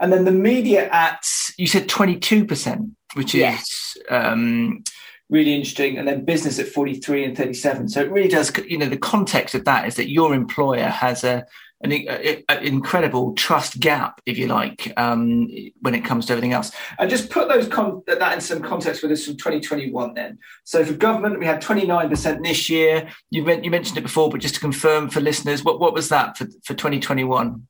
And 0.00 0.12
then 0.12 0.24
the 0.24 0.32
media 0.32 0.88
at, 0.90 1.24
you 1.56 1.68
said 1.68 1.88
22%, 1.88 2.90
which 3.18 3.34
is 3.34 3.40
yes. 3.40 3.96
um, 4.10 4.84
really 5.28 5.52
interesting. 5.52 5.98
And 5.98 6.06
then 6.06 6.24
business 6.24 6.60
at 6.60 6.68
43 6.68 7.24
and 7.24 7.36
37. 7.36 7.88
So, 7.88 8.00
it 8.00 8.12
really 8.12 8.28
does, 8.28 8.52
you 8.68 8.78
know, 8.78 8.88
the 8.88 8.96
context 8.96 9.56
of 9.56 9.64
that 9.64 9.88
is 9.88 9.96
that 9.96 10.08
your 10.08 10.34
employer 10.34 10.86
has 10.86 11.24
a, 11.24 11.44
an, 11.80 11.90
an, 11.90 12.62
incredible 12.62 13.34
trust 13.34 13.80
gap, 13.80 14.20
if 14.24 14.38
you 14.38 14.46
like, 14.46 14.92
um, 14.96 15.48
when 15.80 15.96
it 15.96 16.04
comes 16.04 16.26
to 16.26 16.32
everything 16.32 16.52
else. 16.52 16.70
And 17.00 17.10
just 17.10 17.28
put 17.28 17.48
those 17.48 17.66
con- 17.66 18.04
that 18.06 18.34
in 18.34 18.40
some 18.40 18.62
context 18.62 19.02
with 19.02 19.10
us 19.10 19.24
from 19.24 19.36
2021. 19.36 20.14
Then, 20.14 20.38
so 20.62 20.84
for 20.84 20.92
government, 20.92 21.40
we 21.40 21.46
had 21.46 21.60
29% 21.60 22.44
this 22.44 22.70
year. 22.70 23.08
You, 23.30 23.42
meant, 23.42 23.64
you 23.64 23.72
mentioned 23.72 23.98
it 23.98 24.02
before, 24.02 24.30
but 24.30 24.40
just 24.40 24.54
to 24.54 24.60
confirm 24.60 25.10
for 25.10 25.20
listeners, 25.20 25.64
what 25.64 25.80
what 25.80 25.92
was 25.92 26.08
that 26.10 26.38
for 26.38 26.46
for 26.62 26.74
2021? 26.74 27.66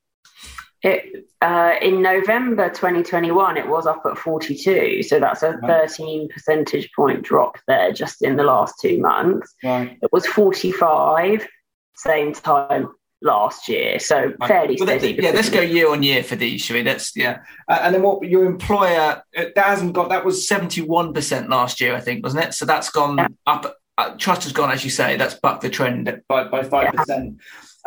It, 0.83 1.27
uh, 1.41 1.75
in 1.83 2.03
November 2.03 2.69
2021, 2.69 3.57
it 3.57 3.69
was 3.69 3.87
up 3.87 4.03
at 4.07 4.17
42. 4.17 5.03
So 5.03 5.19
that's 5.19 5.43
a 5.43 5.59
13 5.67 6.29
percentage 6.29 6.91
point 6.95 7.23
drop 7.23 7.59
there 7.67 7.93
just 7.93 8.23
in 8.23 8.37
the 8.37 8.45
last 8.45 8.77
two 8.81 9.01
months. 9.01 9.55
Right. 9.63 9.99
It 10.01 10.13
was 10.13 10.27
45 10.27 11.47
same 11.95 12.33
time 12.33 12.89
last 13.23 13.69
year. 13.69 13.99
So 13.99 14.33
fairly 14.47 14.77
well, 14.79 14.89
steady. 14.89 15.19
Yeah, 15.21 15.31
let's 15.31 15.51
go 15.51 15.61
year 15.61 15.91
on 15.91 16.03
year 16.03 16.23
for 16.23 16.37
these, 16.37 16.63
shall 16.63 16.77
we? 16.77 16.83
That's 16.83 17.17
yeah. 17.17 17.41
Uh, 17.69 17.81
and 17.83 17.95
then 17.95 18.03
what 18.03 18.23
your 18.29 18.45
employer 18.45 19.23
uh, 19.37 19.45
that 19.55 19.67
hasn't 19.67 19.93
got 19.93 20.09
that 20.11 20.25
was 20.25 20.47
seventy 20.47 20.81
one 20.83 21.13
percent 21.13 21.49
last 21.49 21.81
year, 21.81 21.95
I 21.95 22.01
think, 22.01 22.23
wasn't 22.23 22.45
it? 22.45 22.55
So 22.55 22.65
that's 22.65 22.91
gone 22.91 23.19
yeah. 23.19 23.29
up. 23.47 23.77
Uh, 23.97 24.15
trust 24.17 24.45
has 24.45 24.53
gone, 24.53 24.71
as 24.71 24.85
you 24.85 24.91
say, 24.91 25.17
that's 25.17 25.35
bucked 25.35 25.63
the 25.63 25.71
trend 25.71 26.23
by 26.29 26.45
by 26.45 26.63
five 26.63 26.85
yeah. 26.85 26.91
percent. 26.93 27.39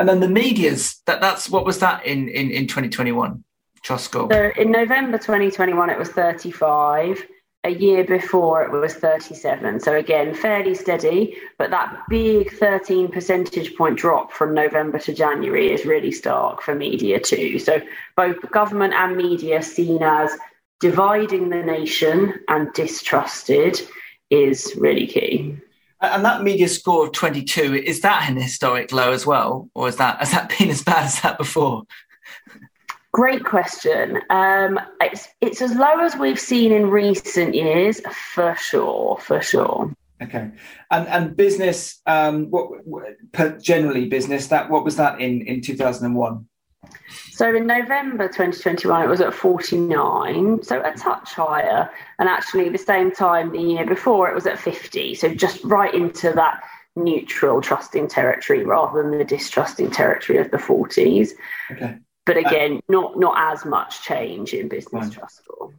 And 0.02 0.10
then 0.10 0.20
the 0.20 0.28
media's 0.28 1.00
that 1.06 1.22
that's 1.22 1.48
what 1.48 1.64
was 1.64 1.78
that 1.78 2.04
in 2.08 2.28
in 2.28 2.50
in 2.50 2.66
twenty 2.66 2.90
twenty 2.90 3.12
one. 3.12 3.44
Trust 3.84 4.06
score. 4.06 4.28
So 4.32 4.52
in 4.58 4.72
November 4.72 5.20
2021, 5.20 5.90
it 5.92 5.98
was 5.98 6.10
35 6.10 7.24
a 7.64 7.70
year 7.70 8.04
before 8.04 8.64
it 8.64 8.72
was 8.72 8.96
37. 8.96 9.80
So 9.80 9.96
again, 9.96 10.34
fairly 10.34 10.74
steady, 10.74 11.38
but 11.60 11.70
that 11.70 12.04
big 12.10 12.52
13 12.54 13.10
percentage 13.10 13.76
point 13.76 13.98
drop 14.00 14.32
from 14.32 14.56
November 14.56 14.98
to 15.00 15.14
January 15.14 15.72
is 15.72 15.86
really 15.86 16.12
stark 16.12 16.64
for 16.64 16.74
media 16.74 17.20
too. 17.20 17.60
So 17.60 17.80
both 18.16 18.38
government 18.52 18.94
and 18.94 19.16
media 19.16 19.62
seen 19.62 20.02
as 20.02 20.32
dividing 20.80 21.50
the 21.50 21.62
nation 21.62 22.40
and 22.48 22.74
distrusted 22.74 23.80
is 24.32 24.74
really 24.78 25.06
key. 25.06 25.58
And 26.02 26.26
that 26.26 26.42
media 26.42 26.68
score 26.68 27.06
of 27.06 27.12
22, 27.12 27.76
is 27.76 28.02
that 28.02 28.28
an 28.30 28.36
historic 28.36 28.92
low 28.92 29.12
as 29.12 29.26
well? 29.26 29.70
Or 29.76 29.88
is 29.88 29.98
that, 29.98 30.18
has 30.18 30.32
that 30.32 30.54
been 30.58 30.70
as 30.70 30.84
bad 30.84 31.06
as 31.06 31.22
that 31.22 31.38
before? 31.38 31.84
Great 33.14 33.44
question. 33.44 34.22
Um, 34.30 34.80
it's 35.02 35.28
it's 35.42 35.62
as 35.62 35.76
low 35.76 36.00
as 36.00 36.16
we've 36.16 36.40
seen 36.40 36.72
in 36.72 36.90
recent 36.90 37.54
years, 37.54 38.00
for 38.34 38.56
sure, 38.56 39.18
for 39.20 39.42
sure. 39.42 39.94
Okay, 40.24 40.50
and 40.92 41.08
and 41.10 41.36
business, 41.36 42.00
um, 42.06 42.50
what, 42.52 42.88
what 42.88 43.62
generally 43.62 44.08
business 44.08 44.48
that 44.48 44.70
what 44.70 44.86
was 44.86 44.96
that 44.96 45.20
in 45.20 45.42
in 45.42 45.60
two 45.60 45.76
thousand 45.76 46.06
and 46.06 46.16
one? 46.16 46.48
So 47.42 47.56
in 47.56 47.66
November 47.66 48.28
2021, 48.28 49.04
it 49.04 49.08
was 49.08 49.20
at 49.20 49.34
49, 49.34 50.62
so 50.62 50.80
a 50.82 50.92
touch 50.92 51.34
higher. 51.34 51.90
And 52.20 52.30
actually, 52.30 52.70
the 52.70 52.78
same 52.78 53.10
time 53.12 53.52
the 53.52 53.60
year 53.60 53.84
before, 53.84 54.30
it 54.30 54.36
was 54.36 54.46
at 54.46 54.60
50. 54.60 55.16
So 55.16 55.34
just 55.34 55.64
right 55.64 55.92
into 55.92 56.34
that 56.34 56.62
neutral 56.96 57.60
trusting 57.60 58.10
territory 58.10 58.64
rather 58.64 59.02
than 59.02 59.18
the 59.18 59.26
distrusting 59.26 59.90
territory 59.90 60.38
of 60.38 60.52
the 60.52 60.58
40s. 60.58 61.32
Okay 61.72 61.98
but 62.26 62.38
uh, 62.38 62.42
again, 62.42 62.78
uh, 62.78 62.82
not 62.90 63.20
not 63.20 63.54
as 63.54 63.66
much 63.66 64.04
change 64.04 64.54
in 64.54 64.68
business 64.68 65.06
right. 65.06 65.12
trust 65.12 65.38
score. 65.38 65.74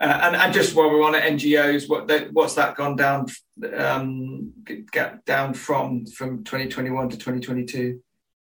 Uh, 0.00 0.20
and, 0.24 0.36
and 0.36 0.52
just 0.52 0.74
while 0.74 0.90
we're 0.90 1.04
on 1.04 1.14
it, 1.14 1.22
NGOs, 1.22 1.88
what 1.88 2.10
what's 2.32 2.54
that 2.54 2.74
gone 2.76 2.96
down 2.96 3.26
um, 3.76 4.52
get 4.92 5.24
down 5.24 5.54
from 5.54 6.06
from 6.06 6.44
2021 6.44 7.10
to 7.10 7.16
2022? 7.16 8.02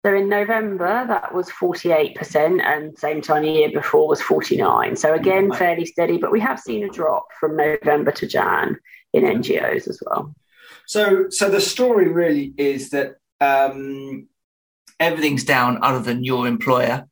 So 0.05 0.15
in 0.15 0.29
November, 0.29 1.07
that 1.07 1.33
was 1.33 1.49
48%, 1.49 2.61
and 2.61 2.99
same 2.99 3.21
time 3.21 3.45
a 3.45 3.53
year 3.53 3.71
before 3.71 4.09
was 4.09 4.21
49. 4.21 4.97
So 4.97 5.15
again, 5.15 5.53
fairly 5.53 5.85
steady, 5.85 6.19
but 6.19 6.33
we 6.33 6.41
have 6.41 6.59
seen 6.59 6.85
a 6.85 6.89
drop 6.89 7.27
from 7.39 7.57
November 7.57 8.11
to 8.13 8.27
Jan 8.27 8.79
in 9.13 9.23
NGOs 9.23 9.89
as 9.89 10.03
well. 10.05 10.35
So, 10.87 11.27
so 11.31 11.49
the 11.49 11.61
story 11.61 12.09
really 12.09 12.53
is 12.57 12.91
that 12.91 13.15
um, 13.41 14.27
everything's 14.99 15.45
down 15.45 15.79
other 15.83 16.01
than 16.01 16.25
your 16.25 16.49
employer 16.49 17.07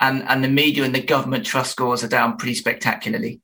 and 0.00 0.22
and 0.28 0.42
the 0.42 0.48
media 0.48 0.84
and 0.84 0.94
the 0.94 1.02
government 1.02 1.46
trust 1.46 1.72
scores 1.72 2.02
are 2.02 2.08
down 2.08 2.36
pretty 2.36 2.54
spectacularly. 2.54 3.40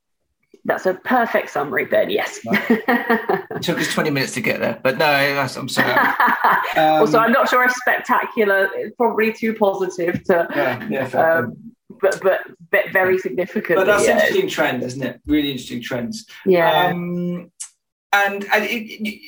That's 0.66 0.85
a 0.85 0.94
perfect 0.94 1.50
summary, 1.50 1.85
Ben. 1.85 2.11
Yes. 2.11 2.40
it 2.44 3.62
took 3.62 3.78
us 3.78 3.92
20 3.92 4.11
minutes 4.11 4.35
to 4.35 4.40
get 4.40 4.58
there, 4.58 4.80
but 4.82 4.99
no, 4.99 5.06
I'm 5.06 5.68
sorry. 5.68 5.94
Um, 6.76 7.00
also, 7.00 7.18
I'm 7.18 7.32
not 7.32 7.49
sure 7.49 7.64
if 7.64 7.73
spectacular 7.73 8.68
is 8.76 8.92
probably 8.99 9.32
too 9.32 9.54
positive 9.54 10.23
to. 10.25 10.46
Yeah, 10.54 10.88
yeah, 10.90 11.06
um, 11.18 11.56
but, 12.02 12.20
but, 12.23 12.40
but 12.70 12.90
very 12.92 13.18
significant. 13.18 13.78
But 13.78 13.87
that's 13.87 14.06
an 14.06 14.18
interesting 14.18 14.49
trend, 14.49 14.82
isn't 14.82 15.02
it? 15.02 15.20
Really 15.26 15.52
interesting 15.52 15.80
trends. 15.80 16.26
Yeah. 16.44 16.88
Um, 16.88 17.50
and 18.12 18.44
and 18.52 18.64
it, 18.64 19.23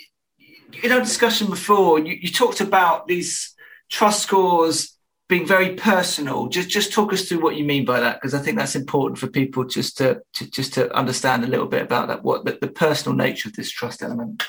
in 0.82 0.92
our 0.92 1.00
discussion 1.00 1.48
before, 1.48 1.98
you, 2.00 2.18
you 2.20 2.30
talked 2.30 2.60
about 2.60 3.06
these 3.06 3.54
trust 3.88 4.22
scores 4.22 4.97
being 5.28 5.46
very 5.46 5.74
personal. 5.74 6.48
Just 6.48 6.70
just 6.70 6.92
talk 6.92 7.12
us 7.12 7.28
through 7.28 7.42
what 7.42 7.56
you 7.56 7.64
mean 7.64 7.84
by 7.84 8.00
that, 8.00 8.16
because 8.16 8.34
I 8.34 8.38
think 8.38 8.56
that's 8.56 8.74
important 8.74 9.18
for 9.18 9.26
people 9.26 9.64
just 9.64 9.98
to, 9.98 10.22
to 10.34 10.50
just 10.50 10.72
to 10.74 10.94
understand 10.96 11.44
a 11.44 11.48
little 11.48 11.66
bit 11.66 11.82
about 11.82 12.08
that, 12.08 12.22
what 12.22 12.44
the, 12.44 12.58
the 12.60 12.68
personal 12.68 13.16
nature 13.16 13.48
of 13.48 13.54
this 13.54 13.70
trust 13.70 14.02
element. 14.02 14.42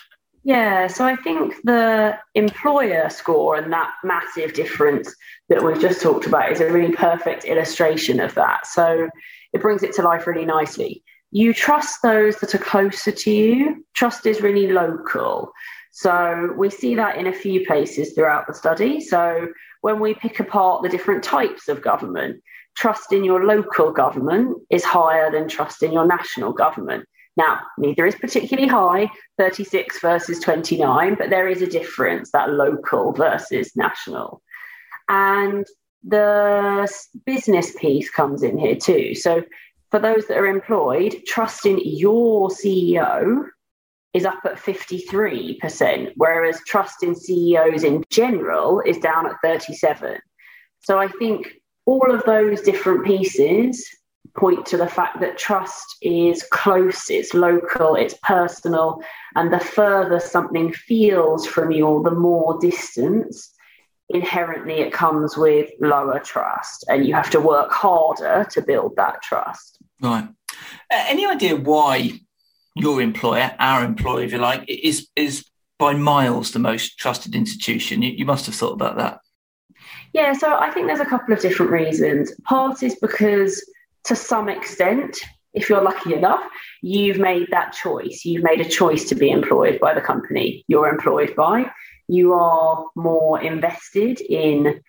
Yeah, 0.43 0.87
so 0.87 1.05
I 1.05 1.17
think 1.17 1.53
the 1.65 2.17
employer 2.33 3.09
score 3.09 3.55
and 3.57 3.71
that 3.73 3.91
massive 4.05 4.53
difference 4.53 5.13
that 5.49 5.61
we've 5.61 5.81
just 5.81 6.01
talked 6.01 6.25
about 6.25 6.51
is 6.51 6.61
a 6.61 6.71
really 6.71 6.95
perfect 6.95 7.43
illustration 7.43 8.21
of 8.21 8.33
that. 8.35 8.65
So 8.65 9.09
it 9.51 9.61
brings 9.61 9.83
it 9.83 9.93
to 9.95 10.01
life 10.01 10.25
really 10.25 10.45
nicely. 10.45 11.03
You 11.31 11.53
trust 11.53 12.01
those 12.01 12.37
that 12.37 12.55
are 12.55 12.59
closer 12.59 13.11
to 13.11 13.31
you. 13.31 13.85
Trust 13.93 14.25
is 14.25 14.41
really 14.41 14.71
local. 14.71 15.51
So 15.91 16.53
we 16.57 16.69
see 16.69 16.95
that 16.95 17.17
in 17.17 17.27
a 17.27 17.33
few 17.33 17.65
places 17.65 18.13
throughout 18.13 18.47
the 18.47 18.53
study. 18.53 19.01
So 19.01 19.49
when 19.81 19.99
we 19.99 20.13
pick 20.13 20.39
apart 20.39 20.83
the 20.83 20.89
different 20.89 21.23
types 21.23 21.67
of 21.67 21.81
government, 21.81 22.41
trust 22.75 23.11
in 23.11 23.23
your 23.23 23.45
local 23.45 23.91
government 23.91 24.57
is 24.69 24.83
higher 24.83 25.31
than 25.31 25.47
trust 25.47 25.83
in 25.83 25.91
your 25.91 26.05
national 26.05 26.53
government. 26.53 27.05
Now, 27.37 27.59
neither 27.77 28.05
is 28.05 28.15
particularly 28.15 28.67
high, 28.67 29.09
36 29.37 30.01
versus 30.01 30.39
29, 30.39 31.15
but 31.15 31.29
there 31.29 31.47
is 31.47 31.61
a 31.61 31.67
difference, 31.67 32.31
that 32.31 32.49
local 32.49 33.13
versus 33.13 33.71
national. 33.75 34.41
And 35.07 35.65
the 36.03 36.91
business 37.25 37.73
piece 37.77 38.09
comes 38.09 38.43
in 38.43 38.57
here 38.57 38.75
too. 38.75 39.15
So, 39.15 39.43
for 39.91 39.99
those 39.99 40.27
that 40.27 40.37
are 40.37 40.47
employed, 40.47 41.15
trust 41.25 41.65
in 41.65 41.79
your 41.83 42.49
CEO 42.49 43.45
is 44.13 44.25
up 44.25 44.39
at 44.45 44.55
53%, 44.55 46.11
whereas 46.15 46.59
trust 46.65 47.03
in 47.03 47.15
CEOs 47.15 47.83
in 47.83 48.03
general 48.09 48.81
is 48.85 48.97
down 48.97 49.27
at 49.27 49.35
37. 49.43 50.17
So 50.81 50.97
I 50.97 51.07
think 51.07 51.53
all 51.85 52.11
of 52.11 52.23
those 52.25 52.61
different 52.61 53.05
pieces 53.05 53.87
point 54.35 54.65
to 54.65 54.77
the 54.77 54.87
fact 54.87 55.19
that 55.19 55.37
trust 55.37 55.97
is 56.01 56.43
close, 56.51 57.09
it's 57.09 57.33
local, 57.33 57.95
it's 57.95 58.15
personal, 58.23 59.01
and 59.35 59.51
the 59.51 59.59
further 59.59 60.19
something 60.19 60.71
feels 60.71 61.45
from 61.45 61.71
you, 61.71 62.01
the 62.03 62.11
more 62.11 62.57
distance, 62.59 63.53
inherently 64.09 64.75
it 64.75 64.93
comes 64.93 65.37
with 65.37 65.69
lower 65.79 66.19
trust, 66.19 66.85
and 66.89 67.05
you 67.05 67.13
have 67.13 67.29
to 67.31 67.39
work 67.39 67.71
harder 67.71 68.45
to 68.51 68.61
build 68.61 68.95
that 68.95 69.21
trust. 69.21 69.77
Right. 70.01 70.27
Uh, 70.91 71.03
any 71.07 71.25
idea 71.25 71.55
why 71.55 72.19
your 72.79 73.01
employer, 73.01 73.55
our 73.59 73.83
employer, 73.83 74.23
if 74.23 74.31
you 74.31 74.37
like, 74.37 74.65
is 74.67 75.07
is 75.15 75.45
by 75.77 75.93
miles 75.93 76.51
the 76.51 76.59
most 76.59 76.97
trusted 76.97 77.35
institution. 77.35 78.01
You, 78.01 78.11
you 78.11 78.25
must 78.25 78.45
have 78.45 78.55
thought 78.55 78.73
about 78.73 78.97
that. 78.97 79.19
Yeah, 80.13 80.33
so 80.33 80.57
I 80.57 80.71
think 80.71 80.87
there's 80.87 80.99
a 80.99 81.05
couple 81.05 81.33
of 81.33 81.41
different 81.41 81.71
reasons. 81.71 82.33
Part 82.43 82.81
is 82.83 82.95
because, 82.95 83.63
to 84.05 84.15
some 84.15 84.49
extent, 84.49 85.17
if 85.53 85.69
you're 85.69 85.81
lucky 85.81 86.13
enough, 86.13 86.43
you've 86.81 87.19
made 87.19 87.47
that 87.51 87.73
choice. 87.73 88.23
You've 88.25 88.43
made 88.43 88.61
a 88.61 88.69
choice 88.69 89.07
to 89.09 89.15
be 89.15 89.29
employed 89.29 89.79
by 89.79 89.93
the 89.93 90.01
company 90.01 90.63
you're 90.67 90.89
employed 90.89 91.35
by. 91.35 91.71
You 92.07 92.33
are 92.33 92.85
more 92.95 93.39
invested 93.41 94.19
in 94.21 94.81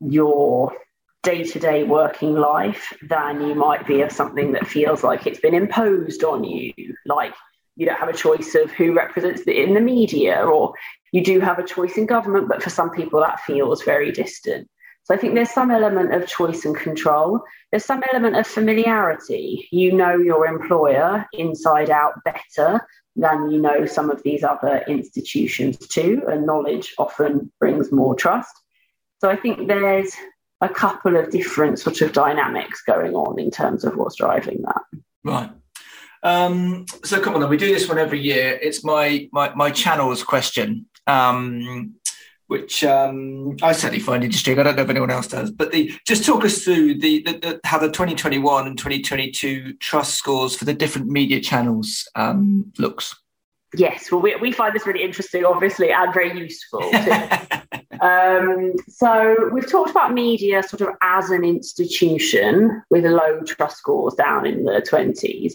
your 0.00 0.74
day 1.22 1.44
to 1.44 1.58
day 1.58 1.84
working 1.84 2.34
life 2.34 2.92
than 3.02 3.40
you 3.40 3.54
might 3.54 3.86
be 3.86 4.02
of 4.02 4.10
something 4.10 4.52
that 4.52 4.66
feels 4.66 5.04
like 5.04 5.26
it's 5.26 5.40
been 5.40 5.54
imposed 5.54 6.24
on 6.24 6.42
you. 6.44 6.72
Like 7.06 7.34
you 7.76 7.86
don't 7.86 7.98
have 7.98 8.08
a 8.08 8.16
choice 8.16 8.54
of 8.54 8.70
who 8.72 8.92
represents 8.92 9.42
it 9.42 9.56
in 9.56 9.74
the 9.74 9.80
media, 9.80 10.42
or 10.44 10.74
you 11.12 11.22
do 11.22 11.40
have 11.40 11.58
a 11.58 11.66
choice 11.66 11.96
in 11.96 12.06
government, 12.06 12.48
but 12.48 12.62
for 12.62 12.70
some 12.70 12.90
people 12.90 13.20
that 13.20 13.40
feels 13.40 13.82
very 13.82 14.10
distant. 14.10 14.68
So 15.04 15.14
I 15.14 15.18
think 15.18 15.34
there's 15.34 15.50
some 15.50 15.70
element 15.70 16.14
of 16.14 16.28
choice 16.28 16.64
and 16.64 16.76
control. 16.76 17.40
There's 17.70 17.84
some 17.84 18.02
element 18.12 18.36
of 18.36 18.46
familiarity. 18.46 19.68
You 19.72 19.92
know 19.92 20.16
your 20.16 20.46
employer 20.46 21.26
inside 21.32 21.90
out 21.90 22.14
better 22.24 22.86
than 23.16 23.50
you 23.50 23.60
know 23.60 23.84
some 23.84 24.10
of 24.10 24.22
these 24.22 24.42
other 24.44 24.84
institutions 24.88 25.76
too, 25.78 26.22
and 26.28 26.46
knowledge 26.46 26.94
often 26.98 27.50
brings 27.58 27.90
more 27.92 28.14
trust. 28.14 28.52
So 29.20 29.30
I 29.30 29.36
think 29.36 29.68
there's 29.68 30.12
a 30.62 30.68
couple 30.68 31.16
of 31.16 31.30
different 31.30 31.78
sort 31.78 32.00
of 32.00 32.12
dynamics 32.12 32.82
going 32.82 33.14
on 33.14 33.38
in 33.38 33.50
terms 33.50 33.84
of 33.84 33.96
what's 33.96 34.16
driving 34.16 34.62
that. 34.62 34.82
Right. 35.24 35.50
Um, 36.22 36.86
so 37.04 37.20
come 37.20 37.34
on, 37.34 37.48
we 37.50 37.56
do 37.56 37.66
this 37.66 37.88
one 37.88 37.98
every 37.98 38.20
year. 38.20 38.58
It's 38.62 38.84
my 38.84 39.28
my, 39.32 39.52
my 39.56 39.70
channels 39.70 40.22
question, 40.22 40.86
um, 41.08 41.96
which 42.46 42.84
um, 42.84 43.56
I 43.60 43.72
certainly 43.72 43.98
find 43.98 44.22
interesting. 44.22 44.56
I 44.58 44.62
don't 44.62 44.76
know 44.76 44.84
if 44.84 44.90
anyone 44.90 45.10
else 45.10 45.26
does, 45.26 45.50
but 45.50 45.72
the 45.72 45.92
just 46.06 46.24
talk 46.24 46.44
us 46.44 46.62
through 46.62 47.00
the, 47.00 47.22
the, 47.24 47.32
the 47.32 47.60
how 47.64 47.78
the 47.78 47.88
2021 47.88 48.68
and 48.68 48.78
2022 48.78 49.74
trust 49.74 50.14
scores 50.14 50.54
for 50.54 50.64
the 50.64 50.74
different 50.74 51.08
media 51.08 51.40
channels 51.40 52.08
um, 52.14 52.72
looks. 52.78 53.16
Yes, 53.74 54.12
well, 54.12 54.20
we, 54.20 54.36
we 54.36 54.52
find 54.52 54.74
this 54.74 54.86
really 54.86 55.02
interesting, 55.02 55.44
obviously, 55.44 55.90
and 55.90 56.12
very 56.12 56.38
useful. 56.38 56.82
um, 58.00 58.74
so, 58.86 59.34
we've 59.50 59.70
talked 59.70 59.90
about 59.90 60.12
media 60.12 60.62
sort 60.62 60.82
of 60.82 60.88
as 61.02 61.30
an 61.30 61.42
institution 61.42 62.82
with 62.90 63.06
low 63.06 63.42
trust 63.44 63.78
scores 63.78 64.14
down 64.14 64.46
in 64.46 64.64
the 64.64 64.84
20s, 64.90 65.54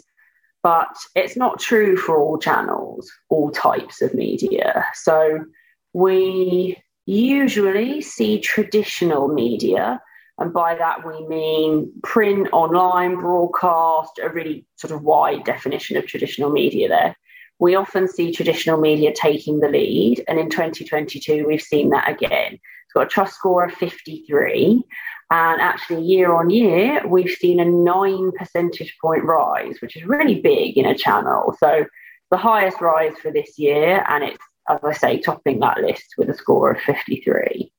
but 0.64 0.96
it's 1.16 1.38
not 1.38 1.60
true 1.60 1.96
for 1.96 2.20
all 2.20 2.40
channels, 2.40 3.12
all 3.30 3.52
types 3.52 4.02
of 4.02 4.16
media. 4.16 4.84
So, 4.96 5.46
we 5.94 6.82
usually 7.06 8.02
see 8.02 8.40
traditional 8.40 9.28
media, 9.28 10.02
and 10.40 10.52
by 10.52 10.74
that 10.74 11.06
we 11.06 11.24
mean 11.28 11.92
print, 12.02 12.48
online, 12.52 13.16
broadcast, 13.16 14.20
a 14.24 14.30
really 14.30 14.66
sort 14.76 14.92
of 14.92 15.04
wide 15.04 15.44
definition 15.44 15.98
of 15.98 16.08
traditional 16.08 16.50
media 16.50 16.90
there 16.90 17.16
we 17.60 17.76
often 17.76 18.08
see 18.08 18.32
traditional 18.32 18.80
media 18.80 19.14
taking 19.14 19.60
the 19.60 19.70
lead. 19.70 20.24
And 20.28 20.40
in 20.40 20.50
2022, 20.50 21.46
we've 21.48 21.62
seen 21.62 21.90
that 21.90 22.10
again. 22.10 22.54
It's 22.54 22.94
got 22.94 23.08
a 23.08 23.10
trust 23.10 23.36
score 23.36 23.66
of 23.66 23.74
53. 23.74 24.84
And 25.30 25.62
actually, 25.62 26.04
year 26.04 26.34
on 26.34 26.50
year, 26.50 27.06
we've 27.06 27.32
seen 27.32 27.60
a 27.60 27.66
nine 27.66 28.32
percentage 28.32 28.96
point 29.02 29.26
rise, 29.26 29.82
which 29.82 29.98
is 29.98 30.06
really 30.06 30.40
big 30.40 30.78
in 30.78 30.86
a 30.86 30.98
channel. 30.98 31.56
So, 31.60 31.86
the 32.32 32.38
highest 32.38 32.82
rise 32.82 33.18
for 33.22 33.32
this 33.32 33.58
year, 33.58 34.06
and 34.08 34.24
it's, 34.24 34.44
as 34.70 34.80
I 34.84 34.94
say, 34.94 35.20
topping 35.20 35.60
that 35.60 35.80
list 35.80 36.06
with 36.18 36.30
a 36.30 36.34
score 36.34 36.72
of 36.72 36.82
53. 36.82 37.72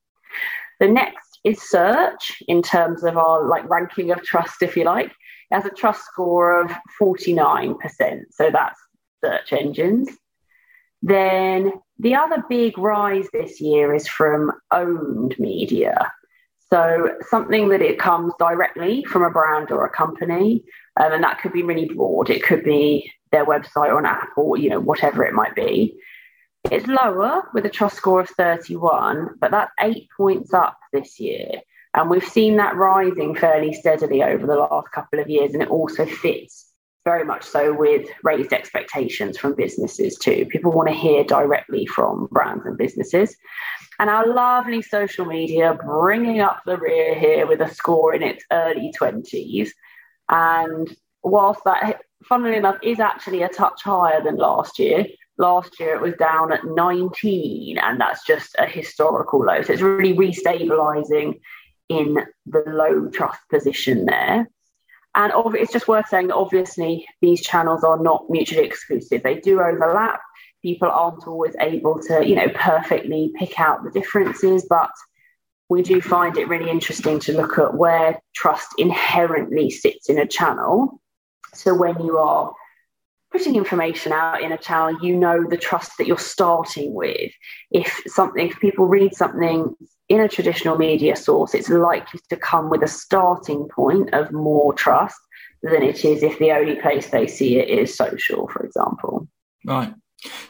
The 0.79 0.87
next 0.87 1.39
is 1.43 1.61
search 1.61 2.41
in 2.47 2.61
terms 2.61 3.03
of 3.03 3.17
our 3.17 3.47
like 3.47 3.67
ranking 3.69 4.11
of 4.11 4.23
trust, 4.23 4.61
if 4.61 4.75
you 4.75 4.83
like. 4.83 5.11
It 5.51 5.55
has 5.55 5.65
a 5.65 5.69
trust 5.69 6.05
score 6.05 6.61
of 6.61 6.71
49%. 7.01 7.75
So 8.31 8.49
that's 8.51 8.79
search 9.23 9.53
engines. 9.53 10.09
Then 11.01 11.71
the 11.97 12.15
other 12.15 12.43
big 12.49 12.77
rise 12.77 13.27
this 13.31 13.61
year 13.61 13.93
is 13.93 14.07
from 14.07 14.51
owned 14.71 15.35
media. 15.39 16.11
So 16.71 17.15
something 17.29 17.69
that 17.69 17.81
it 17.81 17.97
comes 17.97 18.33
directly 18.37 19.03
from 19.03 19.23
a 19.23 19.31
brand 19.31 19.71
or 19.71 19.85
a 19.85 19.89
company, 19.89 20.63
um, 20.97 21.13
and 21.13 21.23
that 21.23 21.39
could 21.39 21.53
be 21.53 21.63
really 21.63 21.87
broad. 21.87 22.29
It 22.29 22.43
could 22.43 22.63
be 22.63 23.11
their 23.31 23.45
website 23.45 23.89
or 23.89 23.99
an 23.99 24.05
app 24.05 24.29
or 24.37 24.57
you 24.57 24.69
know 24.69 24.79
whatever 24.79 25.23
it 25.25 25.33
might 25.33 25.55
be. 25.55 25.97
It's 26.69 26.85
lower 26.87 27.43
with 27.53 27.65
a 27.65 27.69
trust 27.69 27.95
score 27.95 28.19
of 28.19 28.29
31, 28.29 29.35
but 29.39 29.51
that's 29.51 29.71
eight 29.79 30.09
points 30.15 30.53
up 30.53 30.77
this 30.91 31.19
year. 31.19 31.61
And 31.95 32.09
we've 32.09 32.27
seen 32.27 32.57
that 32.57 32.75
rising 32.75 33.33
fairly 33.33 33.73
steadily 33.73 34.21
over 34.21 34.45
the 34.45 34.57
last 34.57 34.91
couple 34.91 35.19
of 35.19 35.29
years, 35.29 35.53
and 35.53 35.63
it 35.63 35.69
also 35.69 36.05
fits 36.05 36.68
very 37.11 37.25
much 37.25 37.43
so 37.43 37.73
with 37.73 38.07
raised 38.23 38.53
expectations 38.53 39.37
from 39.37 39.55
businesses 39.55 40.15
too. 40.15 40.45
People 40.53 40.71
want 40.71 40.89
to 40.89 40.93
hear 40.93 41.23
directly 41.23 41.85
from 41.87 42.27
brands 42.31 42.65
and 42.67 42.77
businesses. 42.77 43.35
And 43.99 44.09
our 44.11 44.27
lovely 44.27 44.81
social 44.83 45.25
media 45.25 45.77
bringing 45.83 46.39
up 46.39 46.61
the 46.67 46.77
rear 46.77 47.17
here 47.25 47.47
with 47.47 47.61
a 47.61 47.73
score 47.73 48.13
in 48.13 48.21
its 48.21 48.43
early 48.51 48.93
20s. 48.99 49.69
And 50.29 50.87
whilst 51.23 51.61
that, 51.65 52.01
funnily 52.23 52.57
enough, 52.57 52.77
is 52.83 52.99
actually 52.99 53.41
a 53.41 53.49
touch 53.49 53.81
higher 53.83 54.21
than 54.23 54.37
last 54.37 54.77
year, 54.77 55.07
last 55.39 55.79
year 55.79 55.95
it 55.95 56.01
was 56.01 56.13
down 56.15 56.53
at 56.53 56.63
19, 56.63 57.79
and 57.79 57.99
that's 57.99 58.23
just 58.27 58.55
a 58.59 58.67
historical 58.67 59.43
low. 59.43 59.63
So 59.63 59.73
it's 59.73 59.81
really 59.81 60.13
restabilizing 60.13 61.39
in 61.89 62.23
the 62.45 62.63
low 62.67 63.09
trust 63.09 63.41
position 63.49 64.05
there. 64.05 64.47
And 65.19 65.55
it's 65.55 65.73
just 65.73 65.89
worth 65.89 66.07
saying 66.07 66.27
that 66.27 66.35
obviously 66.35 67.05
these 67.21 67.41
channels 67.41 67.83
are 67.83 68.01
not 68.01 68.29
mutually 68.29 68.65
exclusive. 68.65 69.21
They 69.21 69.39
do 69.39 69.59
overlap. 69.59 70.21
People 70.61 70.89
aren't 70.89 71.27
always 71.27 71.55
able 71.59 71.99
to, 72.03 72.25
you 72.25 72.35
know, 72.35 72.47
perfectly 72.55 73.33
pick 73.37 73.59
out 73.59 73.83
the 73.83 73.91
differences, 73.91 74.65
but 74.69 74.91
we 75.67 75.81
do 75.81 76.01
find 76.01 76.37
it 76.37 76.47
really 76.47 76.69
interesting 76.69 77.19
to 77.21 77.33
look 77.33 77.59
at 77.59 77.75
where 77.75 78.21
trust 78.33 78.67
inherently 78.77 79.69
sits 79.69 80.09
in 80.09 80.19
a 80.19 80.25
channel. 80.25 81.01
So 81.53 81.73
when 81.73 81.99
you 82.01 82.17
are 82.17 82.53
putting 83.31 83.55
information 83.55 84.11
out 84.11 84.41
in 84.41 84.51
a 84.51 84.57
channel, 84.57 84.97
you 85.01 85.15
know 85.15 85.45
the 85.47 85.57
trust 85.57 85.91
that 85.97 86.07
you're 86.07 86.17
starting 86.17 86.93
with. 86.93 87.31
If 87.71 88.01
something, 88.07 88.47
if 88.47 88.59
people 88.59 88.87
read 88.87 89.13
something 89.15 89.75
in 90.07 90.19
a 90.19 90.27
traditional 90.27 90.77
media 90.77 91.15
source, 91.15 91.53
it's 91.53 91.69
likely 91.69 92.19
to 92.29 92.35
come 92.35 92.69
with 92.69 92.83
a 92.83 92.87
starting 92.87 93.67
point 93.67 94.13
of 94.13 94.31
more 94.31 94.73
trust 94.73 95.19
than 95.61 95.83
it 95.83 96.03
is 96.03 96.23
if 96.23 96.39
the 96.39 96.51
only 96.51 96.75
place 96.75 97.09
they 97.09 97.27
see 97.27 97.57
it 97.57 97.69
is 97.69 97.95
social, 97.95 98.47
for 98.47 98.65
example. 98.65 99.27
Right. 99.65 99.93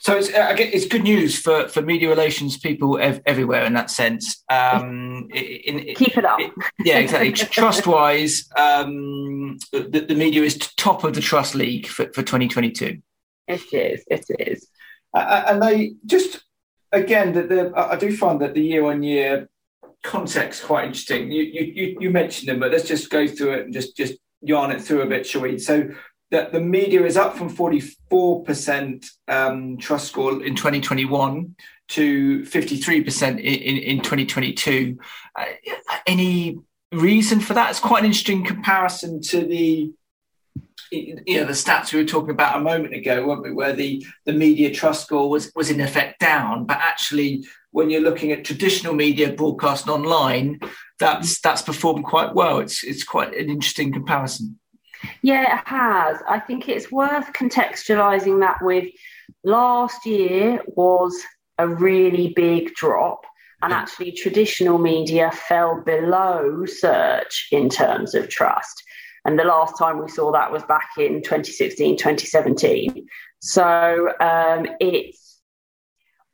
So 0.01 0.17
it's 0.17 0.29
uh, 0.29 0.55
it's 0.57 0.88
good 0.88 1.03
news 1.03 1.38
for, 1.38 1.67
for 1.67 1.81
media 1.81 2.09
relations 2.09 2.57
people 2.57 2.97
ev- 2.99 3.21
everywhere 3.25 3.65
in 3.65 3.73
that 3.73 3.89
sense. 3.89 4.43
Um, 4.49 5.29
in, 5.33 5.79
in, 5.79 5.95
Keep 5.95 6.17
it 6.17 6.25
up. 6.25 6.39
It, 6.39 6.51
yeah, 6.79 6.99
exactly. 6.99 7.31
trust 7.33 7.85
wise, 7.85 8.49
um, 8.57 9.57
the, 9.71 10.05
the, 10.07 10.15
media 10.15 10.43
is 10.43 10.57
top 10.77 11.03
of 11.03 11.13
the 11.15 11.21
trust 11.21 11.55
league 11.55 11.88
for, 11.88 12.05
for 12.13 12.21
2022. 12.21 13.01
It 13.47 13.73
is. 13.73 14.03
It 14.07 14.25
is. 14.39 14.67
Uh, 15.13 15.43
and 15.47 15.62
they 15.62 15.93
just 16.05 16.41
again 16.91 17.33
that 17.33 17.49
the 17.49 17.73
I 17.75 17.95
do 17.95 18.15
find 18.15 18.39
that 18.41 18.53
the 18.53 18.62
year 18.62 18.85
on 18.85 19.03
year 19.03 19.49
context 20.03 20.63
quite 20.63 20.85
interesting. 20.85 21.31
You, 21.31 21.43
you 21.43 21.97
you 21.99 22.09
mentioned 22.09 22.49
them, 22.49 22.59
but 22.59 22.71
let's 22.71 22.88
just 22.88 23.09
go 23.09 23.27
through 23.27 23.53
it 23.53 23.65
and 23.65 23.73
just 23.73 23.97
just 23.97 24.15
yarn 24.41 24.71
it 24.71 24.81
through 24.81 25.01
a 25.01 25.07
bit, 25.07 25.25
shall 25.25 25.41
we? 25.41 25.57
So 25.59 25.89
that 26.31 26.51
the 26.51 26.59
media 26.59 27.03
is 27.05 27.17
up 27.17 27.35
from 27.35 27.49
44% 27.49 29.05
um, 29.27 29.77
trust 29.77 30.07
score 30.07 30.43
in 30.43 30.55
2021 30.55 31.55
to 31.89 32.41
53% 32.41 33.29
in, 33.29 33.37
in, 33.39 33.77
in 33.77 33.97
2022. 33.97 34.97
Uh, 35.35 35.45
any 36.05 36.59
reason 36.91 37.39
for 37.39 37.53
that? 37.55 37.71
It's 37.71 37.79
quite 37.79 37.99
an 37.99 38.05
interesting 38.05 38.45
comparison 38.45 39.21
to 39.21 39.45
the 39.45 39.91
you 40.91 41.39
know 41.39 41.45
the 41.45 41.53
stats 41.53 41.93
we 41.93 41.99
were 41.99 42.07
talking 42.07 42.31
about 42.31 42.57
a 42.57 42.61
moment 42.61 42.95
ago, 42.95 43.27
weren't 43.27 43.43
we? 43.43 43.51
Where 43.51 43.73
the, 43.73 44.03
the 44.25 44.33
media 44.33 44.73
trust 44.73 45.05
score 45.05 45.29
was 45.29 45.51
was 45.55 45.69
in 45.69 45.81
effect 45.81 46.19
down, 46.19 46.65
but 46.65 46.77
actually 46.77 47.45
when 47.71 47.89
you're 47.89 48.01
looking 48.01 48.31
at 48.31 48.43
traditional 48.43 48.93
media 48.93 49.31
broadcast 49.31 49.87
online, 49.87 50.59
that's 50.97 51.39
that's 51.41 51.61
performed 51.61 52.05
quite 52.05 52.33
well. 52.33 52.59
It's 52.59 52.83
it's 52.83 53.03
quite 53.03 53.35
an 53.35 53.49
interesting 53.49 53.91
comparison. 53.91 54.58
Yeah, 55.21 55.59
it 55.59 55.67
has. 55.67 56.17
I 56.27 56.39
think 56.39 56.67
it's 56.67 56.91
worth 56.91 57.31
contextualizing 57.33 58.39
that 58.41 58.57
with 58.62 58.89
last 59.43 60.05
year 60.05 60.62
was 60.67 61.15
a 61.57 61.67
really 61.67 62.33
big 62.35 62.73
drop. 62.75 63.25
And 63.62 63.73
actually, 63.73 64.13
traditional 64.13 64.77
media 64.77 65.31
fell 65.31 65.81
below 65.81 66.65
search 66.65 67.49
in 67.51 67.69
terms 67.69 68.15
of 68.15 68.29
trust. 68.29 68.81
And 69.25 69.38
the 69.38 69.43
last 69.43 69.77
time 69.77 70.01
we 70.01 70.09
saw 70.09 70.31
that 70.31 70.51
was 70.51 70.63
back 70.63 70.91
in 70.97 71.21
2016, 71.21 71.97
2017. 71.97 73.05
So 73.41 74.13
um, 74.21 74.65
it's, 74.79 75.41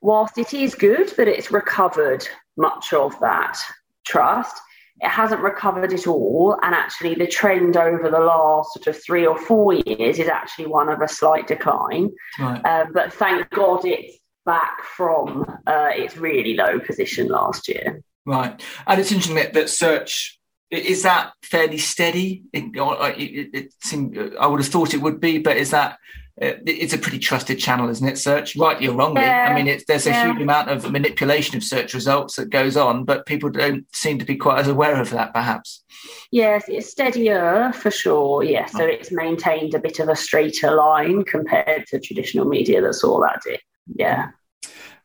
whilst 0.01 0.37
it 0.37 0.53
is 0.53 0.75
good 0.75 1.09
that 1.17 1.27
it's 1.27 1.51
recovered 1.51 2.27
much 2.57 2.93
of 2.93 3.19
that 3.21 3.57
trust, 4.05 4.61
it 5.01 5.09
hasn't 5.09 5.41
recovered 5.41 5.91
it 5.93 6.07
all. 6.07 6.57
And 6.63 6.73
actually, 6.73 7.15
the 7.15 7.27
trend 7.27 7.77
over 7.77 8.09
the 8.09 8.19
last 8.19 8.73
sort 8.73 8.87
of 8.87 9.03
three 9.03 9.25
or 9.25 9.37
four 9.37 9.73
years 9.73 10.19
is 10.19 10.27
actually 10.27 10.67
one 10.67 10.89
of 10.89 11.01
a 11.01 11.07
slight 11.07 11.47
decline. 11.47 12.11
Right. 12.39 12.61
Uh, 12.63 12.85
but 12.93 13.13
thank 13.13 13.49
God 13.49 13.85
it's 13.85 14.17
back 14.45 14.83
from 14.83 15.45
uh, 15.67 15.89
its 15.93 16.17
really 16.17 16.55
low 16.55 16.79
position 16.79 17.27
last 17.27 17.67
year. 17.67 18.01
Right. 18.25 18.61
And 18.87 18.99
it's 18.99 19.11
interesting 19.11 19.35
that, 19.35 19.53
that 19.53 19.69
search 19.69 20.39
is 20.71 21.03
that 21.03 21.33
fairly 21.43 21.77
steady? 21.77 22.43
It, 22.51 22.71
it, 22.75 23.49
it, 23.53 23.73
seemed, 23.83 24.17
I 24.39 24.47
would 24.47 24.59
have 24.59 24.71
thought 24.71 24.93
it 24.93 25.01
would 25.01 25.19
be, 25.19 25.37
but 25.37 25.57
is 25.57 25.71
that 25.71 25.97
it's 26.37 26.93
a 26.93 26.97
pretty 26.97 27.19
trusted 27.19 27.59
channel, 27.59 27.89
isn't 27.89 28.07
it? 28.07 28.17
Search, 28.17 28.57
rightly 28.57 28.87
or 28.87 28.95
wrongly. 28.95 29.21
Yeah, 29.21 29.47
I 29.49 29.63
mean, 29.63 29.79
there's 29.87 30.05
a 30.05 30.09
yeah. 30.09 30.31
huge 30.31 30.41
amount 30.41 30.69
of 30.69 30.91
manipulation 30.91 31.55
of 31.55 31.63
search 31.63 31.93
results 31.93 32.35
that 32.35 32.49
goes 32.49 32.75
on, 32.75 33.05
but 33.05 33.25
people 33.25 33.49
don't 33.49 33.85
seem 33.95 34.19
to 34.19 34.25
be 34.25 34.35
quite 34.35 34.59
as 34.59 34.67
aware 34.67 34.99
of 34.99 35.09
that, 35.11 35.33
perhaps. 35.33 35.83
Yes, 36.31 36.65
it's 36.67 36.89
steadier 36.89 37.71
for 37.73 37.89
sure. 37.89 38.43
Yes, 38.43 38.73
so 38.73 38.83
it's 38.83 39.11
maintained 39.11 39.75
a 39.75 39.79
bit 39.79 39.99
of 39.99 40.09
a 40.09 40.15
straighter 40.15 40.75
line 40.75 41.23
compared 41.23 41.87
to 41.87 41.99
traditional 41.99 42.45
media 42.45 42.81
that 42.81 42.93
saw 42.95 43.21
that 43.21 43.41
dip. 43.45 43.61
Yeah. 43.95 44.29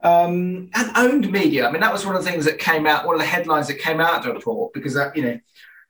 Um, 0.03 0.71
and 0.75 0.91
owned 0.97 1.31
media. 1.31 1.69
I 1.69 1.71
mean, 1.71 1.83
that 1.83 1.93
was 1.93 2.07
one 2.07 2.17
of 2.17 2.25
the 2.25 2.31
things 2.31 2.47
that 2.47 2.59
came 2.59 2.87
out, 2.87 3.07
one 3.07 3.15
of 3.15 3.21
the 3.21 3.27
headlines 3.27 3.69
that 3.69 3.79
came 3.79 4.01
out 4.01 4.21
of 4.21 4.25
the 4.25 4.33
report, 4.33 4.73
because 4.73 4.95
that, 4.95 5.15
you 5.15 5.23
know, 5.23 5.39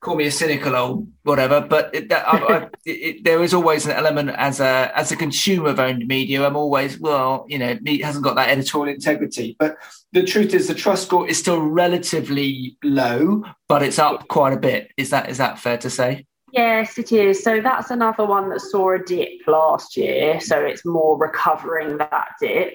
call 0.01 0.17
me 0.17 0.27
a 0.27 0.31
cynical 0.31 0.75
old 0.75 1.07
whatever, 1.23 1.61
but 1.61 1.95
it, 1.95 2.09
that, 2.09 2.27
I, 2.27 2.39
I, 2.39 2.69
it, 2.85 3.25
there 3.25 3.43
is 3.43 3.55
always 3.55 3.87
an 3.87 3.93
element 3.93 4.31
as 4.31 4.61
a 4.61 4.91
as 4.95 5.13
a 5.13 5.17
consumer 5.17 5.69
of 5.69 5.79
owned 5.79 6.07
media. 6.07 6.45
I'm 6.45 6.57
always 6.57 6.99
well, 6.99 7.45
you 7.49 7.59
know, 7.59 7.79
it 7.85 8.05
hasn't 8.05 8.25
got 8.25 8.37
that 8.37 8.49
editorial 8.49 8.95
integrity. 8.95 9.57
But 9.59 9.77
the 10.13 10.25
truth 10.25 10.55
is, 10.55 10.69
the 10.69 10.75
trust 10.75 11.05
score 11.05 11.29
is 11.29 11.39
still 11.39 11.61
relatively 11.61 12.77
low, 12.83 13.45
but 13.69 13.83
it's 13.83 13.99
up 13.99 14.27
quite 14.29 14.53
a 14.53 14.59
bit. 14.59 14.91
Is 14.97 15.11
that 15.11 15.29
is 15.29 15.39
that 15.39 15.59
fair 15.59 15.79
to 15.79 15.91
say? 15.91 16.27
Yes, 16.53 16.99
it 16.99 17.13
is. 17.13 17.45
So 17.45 17.61
that's 17.61 17.91
another 17.91 18.25
one 18.27 18.49
that 18.51 18.61
saw 18.61 18.95
a 18.95 18.99
dip 18.99 19.47
last 19.47 19.97
year. 19.97 20.41
So 20.41 20.65
it's 20.65 20.85
more 20.85 21.17
recovering 21.17 21.97
that 21.99 22.33
dip. 22.41 22.75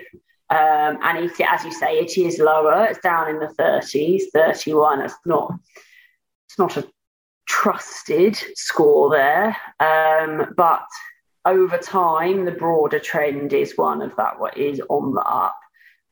Um, 0.49 0.99
and 1.01 1.25
it, 1.25 1.31
as 1.41 1.65
you 1.65 1.73
say, 1.73 1.97
it 1.97 2.17
is 2.17 2.39
lower. 2.39 2.85
It's 2.85 2.99
down 2.99 3.29
in 3.29 3.39
the 3.39 3.53
30s, 3.59 4.23
31. 4.33 5.01
It's 5.01 5.15
not. 5.25 5.55
It's 6.47 6.57
not 6.57 6.77
a 6.77 6.87
trusted 7.61 8.35
score 8.55 9.09
there. 9.09 9.55
Um, 9.79 10.53
but 10.57 10.85
over 11.45 11.77
time, 11.77 12.43
the 12.43 12.51
broader 12.51 12.99
trend 12.99 13.53
is 13.53 13.77
one 13.77 14.01
of 14.01 14.15
that 14.17 14.39
what 14.39 14.57
is 14.57 14.81
on 14.89 15.13
the 15.13 15.21
up. 15.21 15.57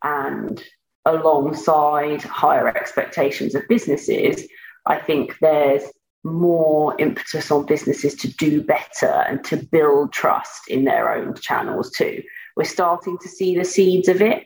And 0.03 0.63
alongside 1.05 2.21
higher 2.21 2.69
expectations 2.69 3.55
of 3.55 3.67
businesses, 3.67 4.47
I 4.85 4.97
think 4.97 5.37
there's 5.41 5.83
more 6.23 6.95
impetus 6.97 7.51
on 7.51 7.65
businesses 7.65 8.15
to 8.15 8.29
do 8.29 8.63
better 8.63 9.25
and 9.27 9.43
to 9.43 9.57
build 9.57 10.13
trust 10.13 10.69
in 10.69 10.85
their 10.85 11.13
own 11.13 11.35
channels 11.35 11.91
too. 11.91 12.23
We're 12.55 12.63
starting 12.63 13.17
to 13.17 13.27
see 13.27 13.57
the 13.57 13.65
seeds 13.65 14.07
of 14.07 14.21
it 14.21 14.45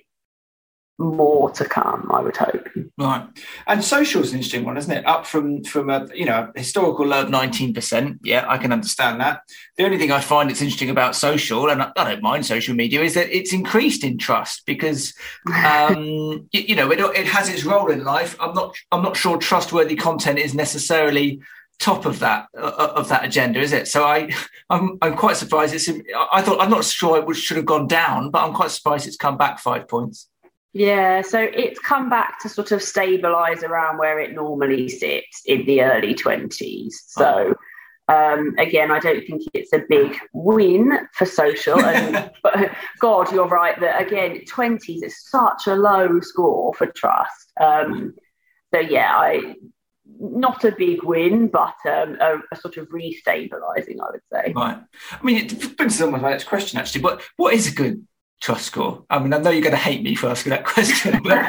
more 0.99 1.51
to 1.51 1.65
come, 1.65 2.09
I 2.11 2.21
would 2.21 2.35
hope. 2.35 2.67
Right, 2.97 3.27
and 3.67 3.83
social 3.83 4.23
is 4.23 4.31
an 4.31 4.37
interesting 4.37 4.65
one, 4.65 4.77
isn't 4.77 4.91
it? 4.91 5.05
Up 5.05 5.25
from 5.25 5.63
from 5.63 5.89
a 5.89 6.07
you 6.13 6.25
know 6.25 6.51
historical 6.55 7.05
low 7.05 7.21
of 7.21 7.29
nineteen 7.29 7.73
percent. 7.73 8.19
Yeah, 8.23 8.45
I 8.47 8.57
can 8.57 8.71
understand 8.71 9.21
that. 9.21 9.41
The 9.77 9.85
only 9.85 9.97
thing 9.97 10.11
I 10.11 10.19
find 10.19 10.49
it's 10.49 10.61
interesting 10.61 10.89
about 10.89 11.15
social, 11.15 11.69
and 11.69 11.83
I, 11.83 11.91
I 11.95 12.03
don't 12.03 12.23
mind 12.23 12.45
social 12.45 12.75
media, 12.75 13.01
is 13.01 13.13
that 13.13 13.29
it's 13.35 13.53
increased 13.53 14.03
in 14.03 14.17
trust 14.17 14.65
because 14.65 15.13
um, 15.65 16.47
you, 16.51 16.61
you, 16.61 16.75
know 16.75 16.91
it, 16.91 16.99
it 16.99 17.27
has 17.27 17.49
its 17.49 17.63
role 17.63 17.91
in 17.91 18.03
life. 18.03 18.35
I'm 18.39 18.55
not 18.55 18.75
I'm 18.91 19.03
not 19.03 19.15
sure 19.15 19.37
trustworthy 19.37 19.95
content 19.95 20.39
is 20.39 20.55
necessarily 20.55 21.41
top 21.79 22.05
of 22.05 22.19
that 22.19 22.47
uh, 22.57 22.93
of 22.95 23.09
that 23.09 23.23
agenda, 23.23 23.59
is 23.59 23.71
it? 23.71 23.87
So 23.87 24.03
I 24.03 24.33
I'm 24.69 24.97
I'm 25.01 25.15
quite 25.15 25.37
surprised. 25.37 25.73
It's 25.73 25.89
I 26.31 26.41
thought 26.41 26.59
I'm 26.59 26.69
not 26.69 26.85
sure 26.85 27.19
it 27.19 27.35
should 27.35 27.57
have 27.57 27.65
gone 27.65 27.87
down, 27.87 28.31
but 28.31 28.43
I'm 28.43 28.53
quite 28.53 28.71
surprised 28.71 29.07
it's 29.07 29.17
come 29.17 29.37
back 29.37 29.59
five 29.59 29.87
points. 29.87 30.29
Yeah, 30.73 31.21
so 31.21 31.39
it's 31.39 31.79
come 31.79 32.09
back 32.09 32.39
to 32.41 32.49
sort 32.49 32.71
of 32.71 32.83
stabilize 32.83 33.63
around 33.63 33.97
where 33.97 34.19
it 34.19 34.33
normally 34.33 34.89
sits 34.89 35.41
in 35.45 35.65
the 35.65 35.81
early 35.81 36.13
20s. 36.13 36.93
So, 37.07 37.55
um, 38.09 38.53
again, 38.57 38.91
I 38.91 38.99
don't 38.99 39.25
think 39.25 39.43
it's 39.53 39.73
a 39.73 39.83
big 39.89 40.17
win 40.33 41.07
for 41.13 41.25
social. 41.25 41.79
And 41.79 42.31
but 42.43 42.71
God, 42.99 43.31
you're 43.31 43.47
right 43.47 43.79
that 43.79 44.01
again, 44.01 44.41
20s 44.45 45.03
is 45.03 45.27
such 45.29 45.67
a 45.67 45.75
low 45.75 46.19
score 46.19 46.73
for 46.73 46.87
trust. 46.87 47.51
Um, 47.59 48.13
so, 48.73 48.79
yeah, 48.81 49.15
I 49.15 49.55
not 50.19 50.63
a 50.63 50.71
big 50.71 51.03
win, 51.03 51.47
but 51.47 51.75
um, 51.85 52.17
a, 52.21 52.37
a, 52.51 52.55
sort 52.55 52.77
of 52.77 52.87
restabilizing, 52.89 53.97
I 53.99 54.11
would 54.11 54.21
say. 54.31 54.53
Right. 54.55 54.79
I 55.11 55.23
mean, 55.23 55.37
it 55.37 55.77
brings 55.77 55.95
us 55.95 56.01
on 56.01 56.11
my 56.11 56.19
next 56.19 56.45
question, 56.45 56.79
actually. 56.79 57.01
But 57.01 57.21
what 57.35 57.53
is 57.53 57.67
a 57.67 57.75
good 57.75 58.05
trust 58.41 58.65
score? 58.65 59.03
I 59.09 59.19
mean, 59.19 59.33
I 59.33 59.37
know 59.37 59.49
you're 59.49 59.61
going 59.61 59.71
to 59.71 59.77
hate 59.77 60.03
me 60.03 60.15
for 60.15 60.27
asking 60.27 60.51
that 60.51 60.65
question, 60.73 61.21
but, 61.23 61.47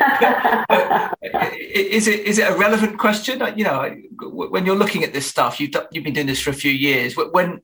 but 0.69 1.53
is 1.53 2.09
it 2.09 2.21
is 2.21 2.39
it 2.39 2.51
a 2.51 2.57
relevant 2.57 2.99
question? 2.99 3.43
You 3.57 3.65
know, 3.65 3.97
when 4.21 4.67
you're 4.67 4.77
looking 4.77 5.05
at 5.05 5.13
this 5.13 5.27
stuff, 5.27 5.61
you've 5.61 5.75
you've 5.91 6.05
been 6.05 6.15
doing 6.15 6.27
this 6.27 6.41
for 6.41 6.51
a 6.51 6.55
few 6.55 6.73
years. 6.73 7.17
When 7.17 7.63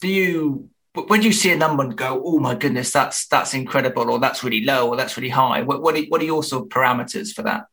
do 0.00 0.08
you 0.08 0.68
when 0.94 1.20
do 1.20 1.26
you 1.26 1.32
see 1.32 1.52
a 1.52 1.56
number 1.56 1.82
and 1.82 1.96
go, 1.96 2.22
"Oh 2.24 2.38
my 2.38 2.54
goodness, 2.54 2.90
that's 2.90 3.26
that's 3.28 3.54
incredible," 3.54 4.10
or 4.10 4.18
"That's 4.18 4.42
really 4.42 4.64
low," 4.64 4.88
or 4.88 4.96
"That's 4.96 5.16
really 5.16 5.28
high"? 5.28 5.62
What 5.62 5.82
what 5.82 5.96
are, 5.96 6.02
what 6.04 6.20
are 6.20 6.24
your 6.24 6.42
sort 6.42 6.64
of 6.64 6.68
parameters 6.68 7.32
for 7.32 7.42
that? 7.42 7.66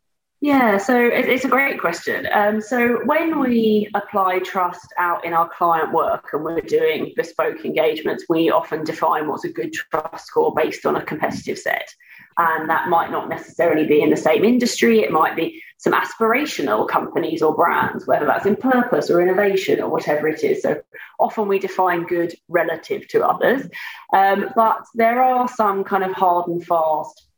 Yeah, 0.44 0.78
so 0.78 1.00
it's 1.02 1.46
a 1.46 1.48
great 1.48 1.80
question. 1.80 2.28
Um, 2.34 2.60
so 2.60 3.00
when 3.06 3.40
we 3.40 3.88
apply 3.94 4.40
trust 4.40 4.94
out 4.98 5.24
in 5.24 5.32
our 5.32 5.48
client 5.48 5.94
work 5.94 6.32
and 6.34 6.44
we're 6.44 6.60
doing 6.60 7.14
bespoke 7.16 7.64
engagements, 7.64 8.26
we 8.28 8.52
often 8.52 8.84
define 8.84 9.30
what's 9.30 9.46
a 9.46 9.50
good 9.50 9.72
trust 9.72 10.26
score 10.26 10.54
based 10.54 10.86
on 10.86 10.98
a 10.98 11.02
competitive 11.02 11.58
set. 11.58 11.96
And 12.38 12.70
that 12.70 12.90
might 12.90 13.10
not 13.10 13.30
necessarily 13.30 13.86
be 13.86 14.02
in 14.02 14.10
the 14.10 14.18
same 14.18 14.44
industry. 14.44 15.00
It 15.00 15.14
might 15.14 15.38
be 15.38 15.64
some 15.78 15.94
aspirational 15.94 16.90
companies 16.90 17.42
or 17.42 17.56
brands, 17.56 18.06
whether 18.06 18.26
that's 18.26 18.46
in 18.46 18.58
purpose 18.58 19.10
or 19.10 19.22
innovation 19.22 19.80
or 19.80 19.88
whatever 19.88 20.28
it 20.28 20.44
is. 20.44 20.62
So 20.62 20.82
often 21.22 21.48
we 21.48 21.58
define 21.58 22.04
good 22.06 22.36
relative 22.50 23.08
to 23.08 23.26
others. 23.26 23.70
Um, 24.14 24.50
but 24.58 24.84
there 24.94 25.24
are 25.24 25.48
some 25.48 25.86
kind 25.86 26.04
of 26.04 26.12
hard 26.12 26.50
and 26.50 26.66
fast 26.66 27.30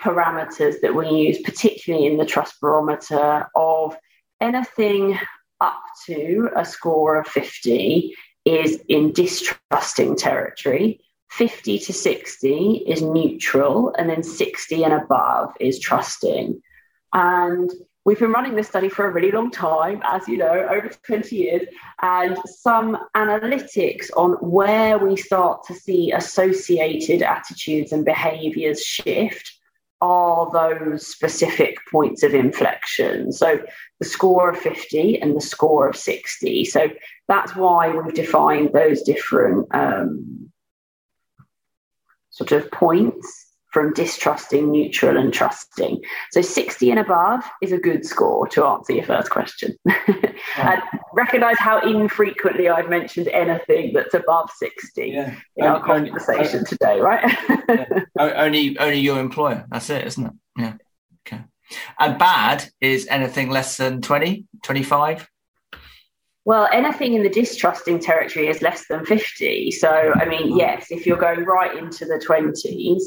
parameters 0.00 0.80
that 0.80 0.94
we 0.94 1.08
use, 1.08 1.38
particularly 1.42 2.06
in 2.06 2.16
the 2.16 2.26
trust 2.26 2.60
barometer, 2.60 3.46
of 3.54 3.96
anything 4.40 5.18
up 5.60 5.82
to 6.06 6.48
a 6.56 6.64
score 6.64 7.20
of 7.20 7.26
50 7.26 8.14
is 8.44 8.82
in 8.88 9.12
distrusting 9.12 10.16
territory. 10.16 11.00
50 11.30 11.78
to 11.78 11.92
60 11.92 12.76
is 12.88 13.02
neutral, 13.02 13.94
and 13.96 14.10
then 14.10 14.22
60 14.22 14.82
and 14.82 14.94
above 14.94 15.52
is 15.60 15.78
trusting. 15.78 16.60
And 17.12 17.70
we've 18.04 18.18
been 18.18 18.32
running 18.32 18.56
this 18.56 18.68
study 18.68 18.88
for 18.88 19.06
a 19.06 19.12
really 19.12 19.30
long 19.30 19.50
time, 19.50 20.00
as 20.04 20.26
you 20.26 20.38
know, 20.38 20.66
over 20.68 20.88
20 20.88 21.36
years, 21.36 21.62
and 22.02 22.36
some 22.46 22.98
analytics 23.14 24.10
on 24.16 24.32
where 24.40 24.98
we 24.98 25.16
start 25.16 25.64
to 25.66 25.74
see 25.74 26.10
associated 26.10 27.22
attitudes 27.22 27.92
and 27.92 28.04
behaviors 28.04 28.82
shift 28.82 29.59
are 30.00 30.50
those 30.52 31.06
specific 31.06 31.76
points 31.90 32.22
of 32.22 32.34
inflection. 32.34 33.32
So 33.32 33.60
the 33.98 34.06
score 34.06 34.50
of 34.50 34.58
50 34.58 35.20
and 35.20 35.36
the 35.36 35.40
score 35.40 35.88
of 35.88 35.96
60. 35.96 36.64
So 36.64 36.88
that's 37.28 37.54
why 37.54 37.90
we've 37.94 38.14
defined 38.14 38.72
those 38.72 39.02
different 39.02 39.66
um, 39.74 40.50
sort 42.30 42.52
of 42.52 42.70
points 42.70 43.49
from 43.72 43.92
distrusting, 43.92 44.70
neutral, 44.70 45.16
and 45.16 45.32
trusting. 45.32 46.00
So 46.32 46.42
60 46.42 46.90
and 46.90 47.00
above 47.00 47.44
is 47.62 47.72
a 47.72 47.78
good 47.78 48.04
score 48.04 48.46
to 48.48 48.64
answer 48.64 48.92
your 48.92 49.04
first 49.04 49.30
question. 49.30 49.76
and 50.56 50.82
recognize 51.12 51.58
how 51.58 51.80
infrequently 51.80 52.68
I've 52.68 52.88
mentioned 52.88 53.28
anything 53.28 53.92
that's 53.94 54.14
above 54.14 54.50
60 54.56 55.06
yeah. 55.06 55.34
in 55.56 55.64
only, 55.64 55.80
our 55.80 55.84
conversation 55.84 56.58
only, 56.58 56.68
today, 56.68 57.00
right? 57.00 57.36
yeah. 57.68 57.86
Only 58.18 58.78
only 58.78 58.98
your 58.98 59.20
employer. 59.20 59.66
That's 59.70 59.90
it, 59.90 60.06
isn't 60.06 60.26
it? 60.26 60.32
Yeah. 60.58 60.74
Okay. 61.26 61.44
And 61.98 62.18
bad 62.18 62.68
is 62.80 63.06
anything 63.08 63.50
less 63.50 63.76
than 63.76 64.02
20, 64.02 64.46
25? 64.64 65.28
Well, 66.44 66.68
anything 66.72 67.14
in 67.14 67.22
the 67.22 67.28
distrusting 67.28 68.00
territory 68.00 68.48
is 68.48 68.62
less 68.62 68.86
than 68.88 69.04
50. 69.04 69.70
So, 69.72 70.12
I 70.14 70.24
mean, 70.24 70.56
yes, 70.56 70.86
if 70.90 71.06
you're 71.06 71.18
going 71.18 71.44
right 71.44 71.76
into 71.76 72.06
the 72.06 72.22
20s, 72.26 73.02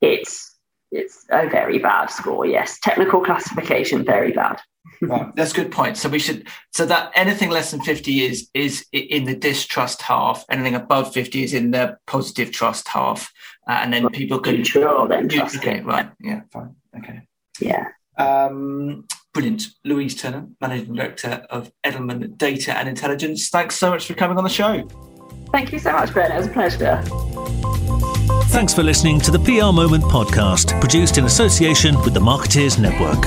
it's 0.00 0.56
it's 0.90 1.26
a 1.30 1.48
very 1.48 1.78
bad 1.78 2.10
score. 2.10 2.46
Yes, 2.46 2.78
technical 2.80 3.20
classification 3.20 4.04
very 4.04 4.32
bad. 4.32 4.60
right, 5.02 5.34
that's 5.36 5.52
a 5.52 5.54
good 5.54 5.70
point. 5.70 5.96
So 5.96 6.08
we 6.08 6.18
should 6.18 6.48
so 6.72 6.86
that 6.86 7.12
anything 7.14 7.50
less 7.50 7.70
than 7.70 7.80
fifty 7.80 8.24
is 8.24 8.48
is 8.54 8.86
in 8.92 9.24
the 9.24 9.36
distrust 9.36 10.02
half. 10.02 10.44
Anything 10.50 10.74
above 10.74 11.12
fifty 11.12 11.42
is 11.42 11.52
in 11.54 11.70
the 11.72 11.98
positive 12.06 12.52
trust 12.52 12.88
half, 12.88 13.30
uh, 13.68 13.80
and 13.82 13.92
then 13.92 14.08
people 14.10 14.38
can 14.38 14.56
neutral 14.56 15.06
then 15.06 15.28
Okay, 15.56 15.80
right, 15.80 16.10
yeah, 16.20 16.42
fine, 16.52 16.74
okay, 16.96 17.22
yeah. 17.60 17.88
Um, 18.16 19.06
brilliant, 19.32 19.64
Louise 19.84 20.20
Turner, 20.20 20.48
managing 20.60 20.94
director 20.94 21.46
of 21.50 21.70
Edelman 21.84 22.36
Data 22.36 22.76
and 22.76 22.88
Intelligence. 22.88 23.50
Thanks 23.50 23.76
so 23.76 23.90
much 23.90 24.06
for 24.06 24.14
coming 24.14 24.38
on 24.38 24.44
the 24.44 24.50
show. 24.50 24.88
Thank 25.52 25.72
you 25.72 25.78
so 25.78 25.92
much, 25.92 26.12
Ben. 26.12 26.32
It 26.32 26.36
was 26.36 26.46
a 26.46 26.50
pleasure. 26.50 27.47
Thanks 28.48 28.72
for 28.72 28.82
listening 28.82 29.20
to 29.20 29.30
the 29.30 29.38
PR 29.38 29.72
Moment 29.72 30.02
podcast, 30.04 30.80
produced 30.80 31.18
in 31.18 31.26
association 31.26 32.00
with 32.00 32.14
the 32.14 32.20
Marketeers 32.20 32.78
Network. 32.78 33.18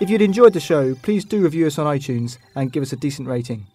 If 0.00 0.10
you'd 0.10 0.20
enjoyed 0.20 0.52
the 0.52 0.60
show, 0.60 0.94
please 0.96 1.24
do 1.24 1.42
review 1.42 1.66
us 1.66 1.78
on 1.78 1.86
iTunes 1.86 2.36
and 2.54 2.70
give 2.70 2.82
us 2.82 2.92
a 2.92 2.96
decent 2.96 3.26
rating. 3.26 3.66